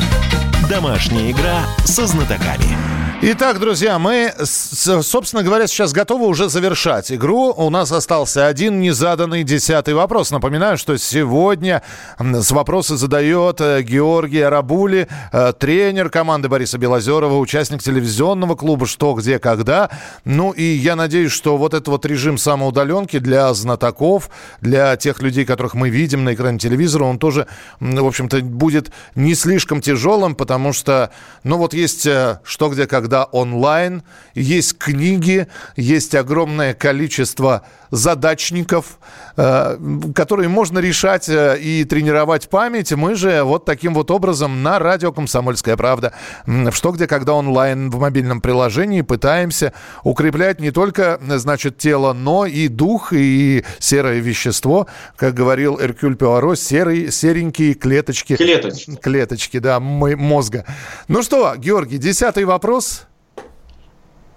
Домашняя 0.71 1.33
игра 1.33 1.65
со 1.85 2.07
знатоками. 2.07 2.90
Итак, 3.23 3.61
друзья, 3.61 3.99
мы, 3.99 4.33
собственно 4.43 5.43
говоря, 5.43 5.67
сейчас 5.67 5.93
готовы 5.93 6.27
уже 6.27 6.49
завершать 6.49 7.13
игру. 7.13 7.53
У 7.55 7.69
нас 7.69 7.93
остался 7.93 8.47
один 8.47 8.81
незаданный 8.81 9.45
десятый 9.45 9.93
вопрос. 9.93 10.31
Напоминаю, 10.31 10.79
что 10.79 10.97
сегодня 10.97 11.83
с 12.19 12.51
вопросы 12.51 12.97
задает 12.97 13.61
э, 13.61 13.83
Георгий 13.83 14.41
Арабули, 14.41 15.07
э, 15.33 15.53
тренер 15.53 16.09
команды 16.09 16.49
Бориса 16.49 16.79
Белозерова, 16.79 17.37
участник 17.37 17.83
телевизионного 17.83 18.55
клуба 18.55 18.87
«Что, 18.87 19.13
где, 19.13 19.39
когда». 19.39 19.91
Ну 20.25 20.53
и 20.53 20.63
я 20.63 20.97
надеюсь, 20.97 21.33
что 21.33 21.59
вот 21.59 21.75
этот 21.75 21.89
вот 21.89 22.07
режим 22.07 22.39
самоудаленки 22.39 23.19
для 23.19 23.53
знатоков, 23.53 24.31
для 24.63 24.97
тех 24.97 25.21
людей, 25.21 25.45
которых 25.45 25.75
мы 25.75 25.91
видим 25.91 26.25
на 26.25 26.33
экране 26.33 26.59
телевизора, 26.59 27.05
он 27.05 27.19
тоже, 27.19 27.47
в 27.81 28.07
общем-то, 28.07 28.41
будет 28.41 28.91
не 29.15 29.35
слишком 29.35 29.83
тяжелым, 29.83 30.35
потому 30.35 30.73
что, 30.73 31.11
ну 31.45 31.59
вот 31.59 31.75
есть 31.75 32.07
э, 32.07 32.41
«Что, 32.45 32.71
где, 32.71 32.87
когда» 32.87 33.10
онлайн, 33.25 34.03
есть 34.35 34.79
книги, 34.79 35.49
есть 35.77 36.15
огромное 36.15 36.75
количество 36.75 37.63
задачников, 37.91 38.99
э, 39.37 39.77
которые 40.15 40.49
можно 40.49 40.79
решать 40.79 41.29
э, 41.29 41.59
и 41.61 41.85
тренировать 41.85 42.49
память. 42.49 42.93
Мы 42.93 43.15
же 43.17 43.43
вот 43.43 43.65
таким 43.65 43.95
вот 43.95 44.11
образом 44.11 44.63
на 44.63 44.79
радио 44.79 45.13
«Комсомольская 45.13 45.77
правда» 45.77 46.13
в 46.47 46.73
«Что, 46.73 46.93
где, 46.93 47.07
когда» 47.07 47.35
онлайн 47.35 47.91
в 47.91 47.99
мобильном 47.99 48.41
приложении 48.41 49.03
пытаемся 49.03 49.73
укреплять 50.05 50.61
не 50.61 50.71
только, 50.71 51.19
значит, 51.21 51.79
тело, 51.79 52.13
но 52.13 52.47
и 52.47 52.69
дух, 52.69 53.13
и 53.13 53.65
серое 53.79 54.21
вещество, 54.21 54.87
как 55.17 55.35
говорил 55.35 55.81
Эркюль 55.81 56.17
Пуаро, 56.17 56.55
серый, 56.55 57.11
серенькие 57.11 57.75
клеточки. 57.75 58.37
Клеточки. 58.37 58.97
Клеточки, 58.97 59.59
да, 59.59 59.81
мо- 59.81 60.17
мозга. 60.17 60.65
Ну 61.09 61.23
что, 61.23 61.55
Георгий, 61.57 61.99
десятый 61.99 62.45
вопрос. 62.45 63.00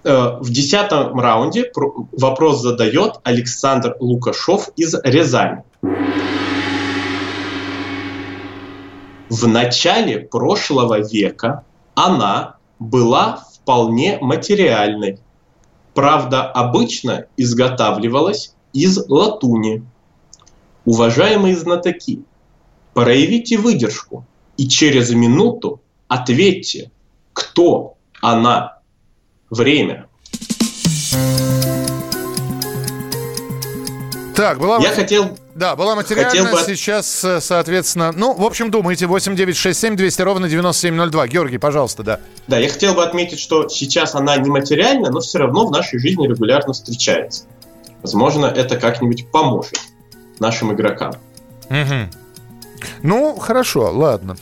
Э, 0.04 0.36
В 0.40 0.50
десятом 0.50 1.18
раунде 1.18 1.64
про- 1.64 2.06
вопрос 2.12 2.60
задает 2.60 3.20
Александр 3.24 3.96
Лукашов 4.00 4.68
из 4.76 4.94
Рязани. 5.02 5.62
В 9.30 9.48
начале 9.48 10.20
прошлого 10.20 11.00
века 11.00 11.64
она 11.94 12.56
была 12.78 13.36
вполне 13.54 14.18
материальной. 14.20 15.18
Правда, 15.94 16.50
обычно 16.50 17.26
изготавливалась 17.38 18.54
из 18.74 19.08
латуни. 19.08 19.82
Уважаемые 20.84 21.56
знатоки, 21.56 22.24
проявите 22.92 23.56
выдержку 23.56 24.26
и 24.58 24.68
через 24.68 25.10
минуту 25.12 25.80
ответьте, 26.08 26.90
кто 27.32 27.94
она. 28.20 28.74
Время. 29.54 30.06
Так, 34.34 34.58
была... 34.58 34.78
Я 34.78 34.90
хотел... 34.90 35.38
Да, 35.54 35.76
была 35.76 35.94
материальная, 35.94 36.30
хотел 36.30 36.46
бы- 36.58 36.64
сейчас, 36.66 37.22
э, 37.24 37.40
соответственно... 37.40 38.10
Ну, 38.12 38.34
в 38.34 38.44
общем, 38.44 38.72
думайте, 38.72 39.06
8967 39.06 39.94
200 39.94 40.22
ровно 40.22 40.48
9702. 40.48 41.28
Георгий, 41.28 41.58
пожалуйста, 41.58 42.02
да. 42.02 42.20
Да, 42.48 42.58
я 42.58 42.68
хотел 42.68 42.94
бы 42.94 43.04
отметить, 43.04 43.38
что 43.38 43.68
сейчас 43.68 44.16
она 44.16 44.36
не 44.36 44.50
материальна, 44.50 45.10
но 45.10 45.20
все 45.20 45.38
равно 45.38 45.66
в 45.66 45.70
нашей 45.70 46.00
жизни 46.00 46.26
регулярно 46.26 46.72
встречается. 46.72 47.44
Возможно, 48.02 48.46
это 48.46 48.76
как-нибудь 48.76 49.30
поможет 49.30 49.78
нашим 50.40 50.72
игрокам. 50.74 51.14
Мгм. 51.70 52.10
Ну, 53.02 53.36
хорошо, 53.36 53.90
ладно. 53.92 54.36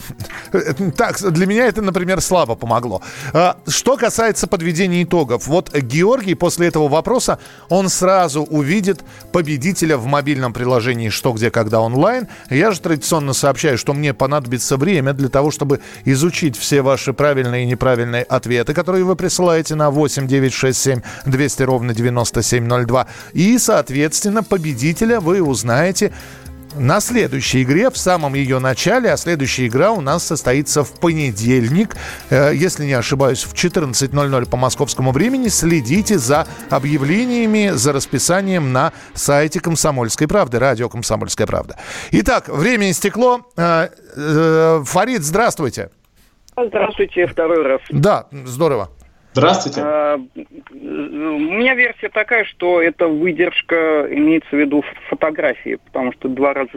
Так, 0.97 1.19
для 1.21 1.47
меня 1.47 1.67
это, 1.67 1.83
например, 1.83 2.21
слабо 2.21 2.55
помогло. 2.55 3.03
А, 3.33 3.57
Что 3.67 3.97
касается 3.97 4.47
подведения 4.47 5.03
итогов, 5.03 5.47
вот 5.47 5.75
Георгий 5.75 6.35
после 6.35 6.69
этого 6.69 6.89
вопроса, 6.89 7.39
он 7.69 7.89
сразу 7.89 8.43
увидит 8.43 9.05
победителя 9.33 9.97
в 9.97 10.07
мобильном 10.07 10.53
приложении 10.53 11.09
«Что, 11.09 11.33
где, 11.33 11.51
когда 11.51 11.81
онлайн». 11.81 12.29
Я 12.51 12.73
же 12.73 12.81
традиционно 12.81 13.33
сообщаю, 13.33 13.79
что 13.79 13.95
мне 13.95 14.15
понадобится 14.15 14.77
время 14.77 15.13
для 15.13 15.29
того, 15.29 15.51
чтобы 15.51 15.81
изучить 16.05 16.57
все 16.57 16.83
ваши 16.83 17.13
правильные 17.13 17.65
и 17.65 17.67
неправильные 17.67 18.23
ответы, 18.23 18.75
которые 18.75 19.05
вы 19.05 19.17
присылаете 19.17 19.75
на 19.75 19.91
8 19.91 20.27
967 20.27 21.01
200 21.27 21.63
ровно 21.63 21.95
9702. 21.95 23.07
И, 23.33 23.59
соответственно, 23.59 24.43
победителя 24.43 25.21
вы 25.21 25.43
узнаете 25.43 26.13
на 26.77 27.01
следующей 27.01 27.63
игре, 27.63 27.91
в 27.91 27.97
самом 27.97 28.35
ее 28.35 28.59
начале, 28.59 29.13
а 29.13 29.17
следующая 29.17 29.67
игра 29.67 29.93
у 29.93 30.01
нас 30.01 30.25
состоится 30.25 30.85
в 30.85 30.99
понедельник, 30.99 31.97
э, 32.31 32.53
если 32.55 32.85
не 32.85 32.93
ошибаюсь, 32.93 33.45
в 33.45 33.55
14.00 33.55 34.49
по 34.49 34.57
московскому 34.57 35.13
времени. 35.13 35.49
Следите 35.49 36.19
за 36.19 36.47
объявлениями, 36.71 37.71
за 37.73 37.93
расписанием 37.93 38.73
на 38.73 38.93
сайте 39.15 39.61
«Комсомольской 39.61 40.29
правды», 40.29 40.59
радио 40.59 40.89
«Комсомольская 40.89 41.47
правда». 41.47 41.77
Итак, 42.11 42.49
время 42.49 42.91
истекло. 42.91 43.41
Э, 43.57 43.89
э, 44.17 44.83
Фарид, 44.85 45.23
здравствуйте. 45.23 45.91
Здравствуйте, 46.57 47.27
второй 47.27 47.63
раз. 47.63 47.81
Да, 47.91 48.27
здорово. 48.33 48.91
Здравствуйте. 49.33 49.81
А, 49.83 50.17
У 50.17 50.75
меня 50.75 51.75
версия 51.75 52.09
такая, 52.11 52.45
что 52.45 52.83
это 52.83 53.07
выдержка, 53.09 54.07
имеется 54.11 54.51
в 54.51 54.59
виду 54.59 54.85
фотографии, 55.09 55.79
потому 55.87 56.13
что 56.13 56.29
два 56.29 56.53
раза 56.55 56.71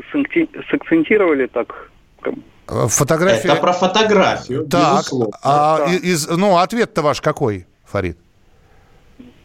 сакцентировали 0.69 1.47
так. 1.47 1.89
как- 2.21 2.33
Э, 2.67 2.87
Фотография... 2.87 3.47
Это 3.49 3.57
про 3.57 3.73
фотографию, 3.73 4.65
Так, 4.67 4.93
безусловно. 4.97 5.37
а 5.43 5.85
из, 6.01 6.27
ну, 6.27 6.57
ответ-то 6.57 7.01
ваш 7.03 7.21
какой, 7.21 7.67
Фарид? 7.85 8.17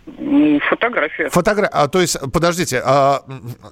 Ну, 0.06 0.58
фотография. 0.70 1.28
Фотография. 1.28 1.70
А, 1.74 1.88
то 1.88 2.00
есть, 2.00 2.16
подождите, 2.32 2.80
а, 2.84 3.20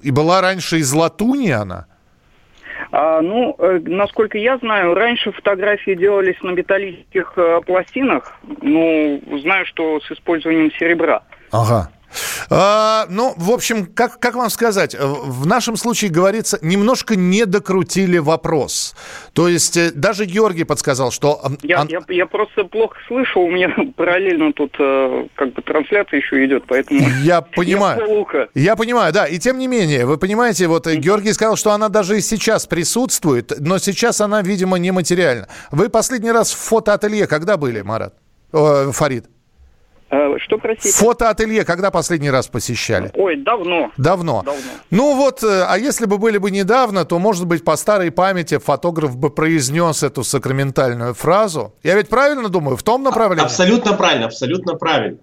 и 0.03 0.11
была 0.11 0.41
раньше 0.41 0.77
из 0.77 0.93
латуни 0.93 1.49
она? 1.49 1.87
А, 2.91 3.21
ну, 3.21 3.55
э, 3.59 3.79
насколько 3.85 4.37
я 4.37 4.57
знаю, 4.57 4.95
раньше 4.95 5.31
фотографии 5.31 5.93
делались 5.95 6.41
на 6.41 6.51
металлических 6.51 7.33
э, 7.35 7.61
пластинах. 7.65 8.35
Ну, 8.61 9.21
знаю, 9.43 9.65
что 9.67 9.99
с 9.99 10.11
использованием 10.11 10.71
серебра. 10.71 11.21
Ага. 11.51 11.91
А, 12.49 13.05
ну, 13.09 13.33
в 13.37 13.51
общем, 13.51 13.85
как, 13.85 14.19
как 14.19 14.35
вам 14.35 14.49
сказать, 14.49 14.95
в 14.99 15.45
нашем 15.45 15.75
случае 15.77 16.11
говорится, 16.11 16.57
немножко 16.61 17.15
не 17.15 17.45
докрутили 17.45 18.17
вопрос. 18.17 18.95
То 19.33 19.47
есть 19.47 19.77
э, 19.77 19.91
даже 19.93 20.25
Георгий 20.25 20.63
подсказал, 20.63 21.11
что... 21.11 21.41
Я, 21.61 21.85
я, 21.89 22.01
я 22.07 22.25
просто 22.25 22.65
плохо 22.65 22.97
слышу, 23.07 23.41
у 23.41 23.49
меня 23.49 23.73
параллельно 23.95 24.53
тут 24.53 24.75
э, 24.79 25.27
как 25.35 25.53
бы 25.53 25.61
трансляция 25.61 26.19
еще 26.19 26.45
идет, 26.45 26.63
поэтому... 26.67 26.99
Я 27.23 27.41
понимаю. 27.41 28.27
Я, 28.33 28.47
я 28.61 28.75
понимаю, 28.75 29.13
да. 29.13 29.25
И 29.25 29.37
тем 29.39 29.57
не 29.57 29.67
менее, 29.67 30.05
вы 30.05 30.17
понимаете, 30.17 30.67
вот 30.67 30.87
Георгий 30.87 31.33
сказал, 31.33 31.55
что 31.55 31.71
она 31.71 31.89
даже 31.89 32.17
и 32.17 32.21
сейчас 32.21 32.65
присутствует, 32.65 33.53
но 33.59 33.77
сейчас 33.77 34.21
она, 34.21 34.41
видимо, 34.41 34.77
нематериальна. 34.77 35.47
Вы 35.71 35.89
последний 35.89 36.31
раз 36.31 36.51
в 36.51 36.57
фотоателье 36.57 37.27
когда 37.27 37.57
были, 37.57 37.81
Марат? 37.81 38.13
Фарид? 38.51 39.25
Э, 40.11 40.37
что, 40.39 40.57
простите? 40.57 40.91
Фотоателье 40.97 41.63
когда 41.63 41.91
последний 41.91 42.31
раз 42.31 42.47
посещали? 42.47 43.11
Ой, 43.13 43.35
давно. 43.35 43.91
Давно. 43.97 44.43
Давно. 44.43 44.61
Ну 44.89 45.15
вот, 45.15 45.43
э, 45.43 45.65
а 45.67 45.77
если 45.77 46.05
бы 46.05 46.17
были 46.17 46.37
бы 46.37 46.49
недавно, 46.49 47.05
то, 47.05 47.19
может 47.19 47.45
быть, 47.45 47.63
по 47.63 47.75
старой 47.75 48.11
памяти 48.11 48.57
фотограф 48.57 49.15
бы 49.15 49.29
произнес 49.29 50.01
эту 50.01 50.23
сакраментальную 50.23 51.13
фразу. 51.13 51.73
Я 51.83 51.95
ведь 51.95 52.09
правильно 52.09 52.49
думаю, 52.49 52.75
в 52.75 52.83
том 52.83 53.03
направлении? 53.03 53.45
Абсолютно 53.45 53.93
правильно, 53.93 54.25
абсолютно 54.25 54.75
правильно. 54.75 55.19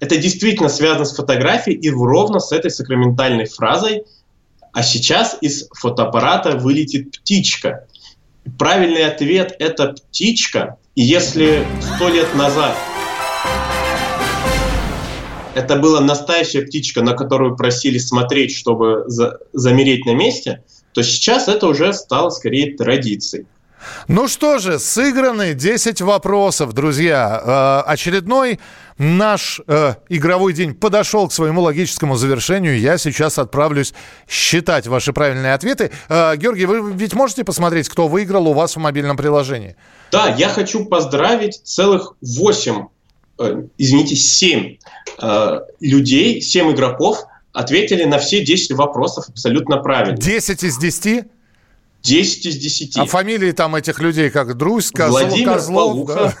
Это 0.00 0.16
действительно 0.16 0.70
связано 0.70 1.04
с 1.04 1.14
фотографией 1.14 1.76
и 1.76 1.90
ровно 1.90 2.40
с 2.40 2.52
этой 2.52 2.70
сакраментальной 2.70 3.46
фразой 3.46 4.04
«А 4.72 4.82
сейчас 4.82 5.36
из 5.40 5.68
фотоаппарата 5.74 6.56
вылетит 6.56 7.10
птичка». 7.12 7.86
Правильный 8.58 9.04
ответ– 9.04 9.54
это 9.58 9.88
птичка. 9.88 10.78
И 10.94 11.02
если 11.02 11.64
сто 11.96 12.08
лет 12.08 12.34
назад 12.34 12.74
это 15.54 15.76
была 15.76 16.00
настоящая 16.00 16.62
птичка, 16.62 17.02
на 17.02 17.14
которую 17.14 17.56
просили 17.56 17.98
смотреть, 17.98 18.54
чтобы 18.54 19.04
за, 19.06 19.38
замереть 19.52 20.06
на 20.06 20.14
месте, 20.14 20.62
то 20.92 21.02
сейчас 21.02 21.48
это 21.48 21.66
уже 21.66 21.92
стало 21.92 22.30
скорее 22.30 22.76
традицией. 22.76 23.46
Ну 24.08 24.28
что 24.28 24.58
же, 24.58 24.78
сыграны 24.78 25.54
10 25.54 26.02
вопросов, 26.02 26.74
друзья. 26.74 27.82
Э, 27.86 27.90
очередной 27.90 28.60
наш 28.98 29.58
э, 29.66 29.94
игровой 30.10 30.52
день 30.52 30.74
подошел 30.74 31.26
к 31.28 31.32
своему 31.32 31.62
логическому 31.62 32.16
завершению. 32.16 32.78
Я 32.78 32.98
сейчас 32.98 33.38
отправлюсь 33.38 33.94
считать 34.28 34.86
ваши 34.86 35.14
правильные 35.14 35.54
ответы. 35.54 35.90
Э, 36.10 36.36
Георгий, 36.36 36.66
вы 36.66 36.92
ведь 36.92 37.14
можете 37.14 37.42
посмотреть, 37.42 37.88
кто 37.88 38.06
выиграл 38.06 38.48
у 38.48 38.52
вас 38.52 38.76
в 38.76 38.78
мобильном 38.78 39.16
приложении? 39.16 39.76
Да, 40.12 40.28
я 40.28 40.50
хочу 40.50 40.84
поздравить 40.84 41.62
целых 41.64 42.16
8 42.20 42.82
Э, 42.82 42.99
извините, 43.78 44.16
7 44.16 44.76
э, 45.22 45.60
людей, 45.80 46.40
7 46.40 46.72
игроков 46.72 47.24
ответили 47.52 48.04
на 48.04 48.18
все 48.18 48.44
10 48.44 48.72
вопросов 48.72 49.26
абсолютно 49.28 49.78
правильно. 49.78 50.16
10 50.16 50.62
из 50.64 50.78
10? 50.78 51.24
10 52.02 52.46
из 52.46 52.56
10. 52.56 52.96
А 52.98 53.04
фамилии 53.06 53.52
там 53.52 53.74
этих 53.76 54.00
людей 54.00 54.30
как 54.30 54.56
Друзь, 54.56 54.90
Козлов, 54.90 55.22
Владимир 55.22 55.52
Козлов? 55.52 56.06
Да? 56.06 56.34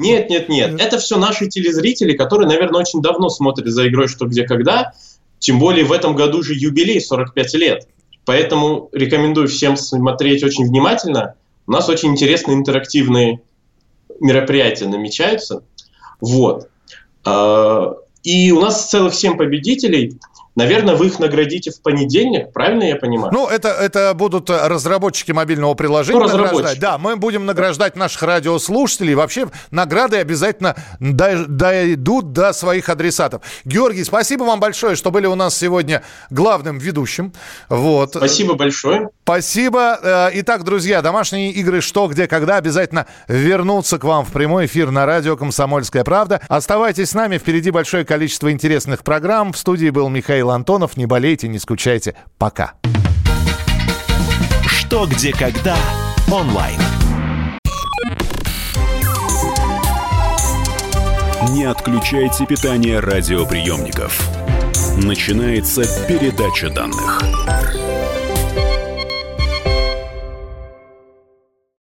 Нет, 0.00 0.28
нет, 0.28 0.48
нет. 0.48 0.80
Это 0.80 0.98
все 0.98 1.16
наши 1.16 1.48
телезрители, 1.48 2.14
которые, 2.14 2.46
наверное, 2.46 2.80
очень 2.80 3.00
давно 3.00 3.30
смотрят 3.30 3.66
за 3.68 3.88
игрой 3.88 4.06
«Что, 4.06 4.26
где, 4.26 4.44
когда». 4.44 4.92
Тем 5.38 5.58
более 5.58 5.84
в 5.84 5.92
этом 5.92 6.14
году 6.14 6.42
же 6.42 6.54
юбилей 6.54 7.00
45 7.00 7.54
лет. 7.54 7.88
Поэтому 8.24 8.90
рекомендую 8.92 9.48
всем 9.48 9.76
смотреть 9.76 10.44
очень 10.44 10.66
внимательно. 10.66 11.34
У 11.66 11.72
нас 11.72 11.88
очень 11.88 12.10
интересные 12.10 12.56
интерактивные 12.56 13.40
мероприятия 14.20 14.86
намечаются. 14.86 15.64
Вот. 16.22 16.70
А, 17.24 17.94
и 18.22 18.52
у 18.52 18.60
нас 18.60 18.88
целых 18.88 19.12
семь 19.12 19.36
победителей. 19.36 20.18
Наверное, 20.54 20.96
вы 20.96 21.06
их 21.06 21.18
наградите 21.18 21.70
в 21.70 21.80
понедельник, 21.80 22.52
правильно 22.52 22.84
я 22.84 22.96
понимаю? 22.96 23.32
Ну, 23.32 23.48
это, 23.48 23.68
это 23.68 24.12
будут 24.14 24.50
разработчики 24.50 25.32
мобильного 25.32 25.74
приложения 25.74 26.20
ну, 26.20 26.28
награждать. 26.28 26.78
Да, 26.78 26.98
мы 26.98 27.16
будем 27.16 27.46
награждать 27.46 27.96
наших 27.96 28.22
радиослушателей. 28.22 29.14
Вообще, 29.14 29.48
награды 29.70 30.18
обязательно 30.18 30.76
дойдут 31.00 32.32
до 32.32 32.52
своих 32.52 32.90
адресатов. 32.90 33.42
Георгий, 33.64 34.04
спасибо 34.04 34.44
вам 34.44 34.60
большое, 34.60 34.94
что 34.94 35.10
были 35.10 35.26
у 35.26 35.34
нас 35.34 35.56
сегодня 35.56 36.02
главным 36.28 36.78
ведущим. 36.78 37.32
Вот. 37.70 38.10
Спасибо 38.14 38.54
большое. 38.54 39.08
Спасибо. 39.24 39.98
Э, 40.02 40.30
итак, 40.34 40.64
друзья, 40.64 41.00
домашние 41.00 41.52
игры 41.52 41.80
«Что, 41.80 42.08
где, 42.08 42.26
когда» 42.26 42.56
обязательно 42.56 43.06
вернутся 43.28 43.98
к 43.98 44.04
вам 44.04 44.24
в 44.24 44.32
прямой 44.32 44.66
эфир 44.66 44.90
на 44.90 45.06
радио 45.06 45.36
«Комсомольская 45.36 46.04
правда». 46.04 46.40
Оставайтесь 46.48 47.10
с 47.10 47.14
нами, 47.14 47.38
впереди 47.38 47.70
большое 47.70 48.04
количество 48.04 48.52
интересных 48.52 49.02
программ. 49.02 49.52
В 49.52 49.58
студии 49.58 49.88
был 49.88 50.08
Михаил 50.42 50.50
Антонов. 50.56 50.96
Не 50.96 51.06
болейте, 51.06 51.46
не 51.46 51.60
скучайте. 51.60 52.16
Пока. 52.36 52.72
«Что, 54.66 55.06
где, 55.06 55.32
когда» 55.32 55.76
онлайн. 56.32 56.80
Не 61.50 61.62
отключайте 61.64 62.44
питание 62.46 62.98
радиоприемников. 62.98 64.20
Начинается 64.96 65.82
передача 66.08 66.70
данных. 66.70 67.22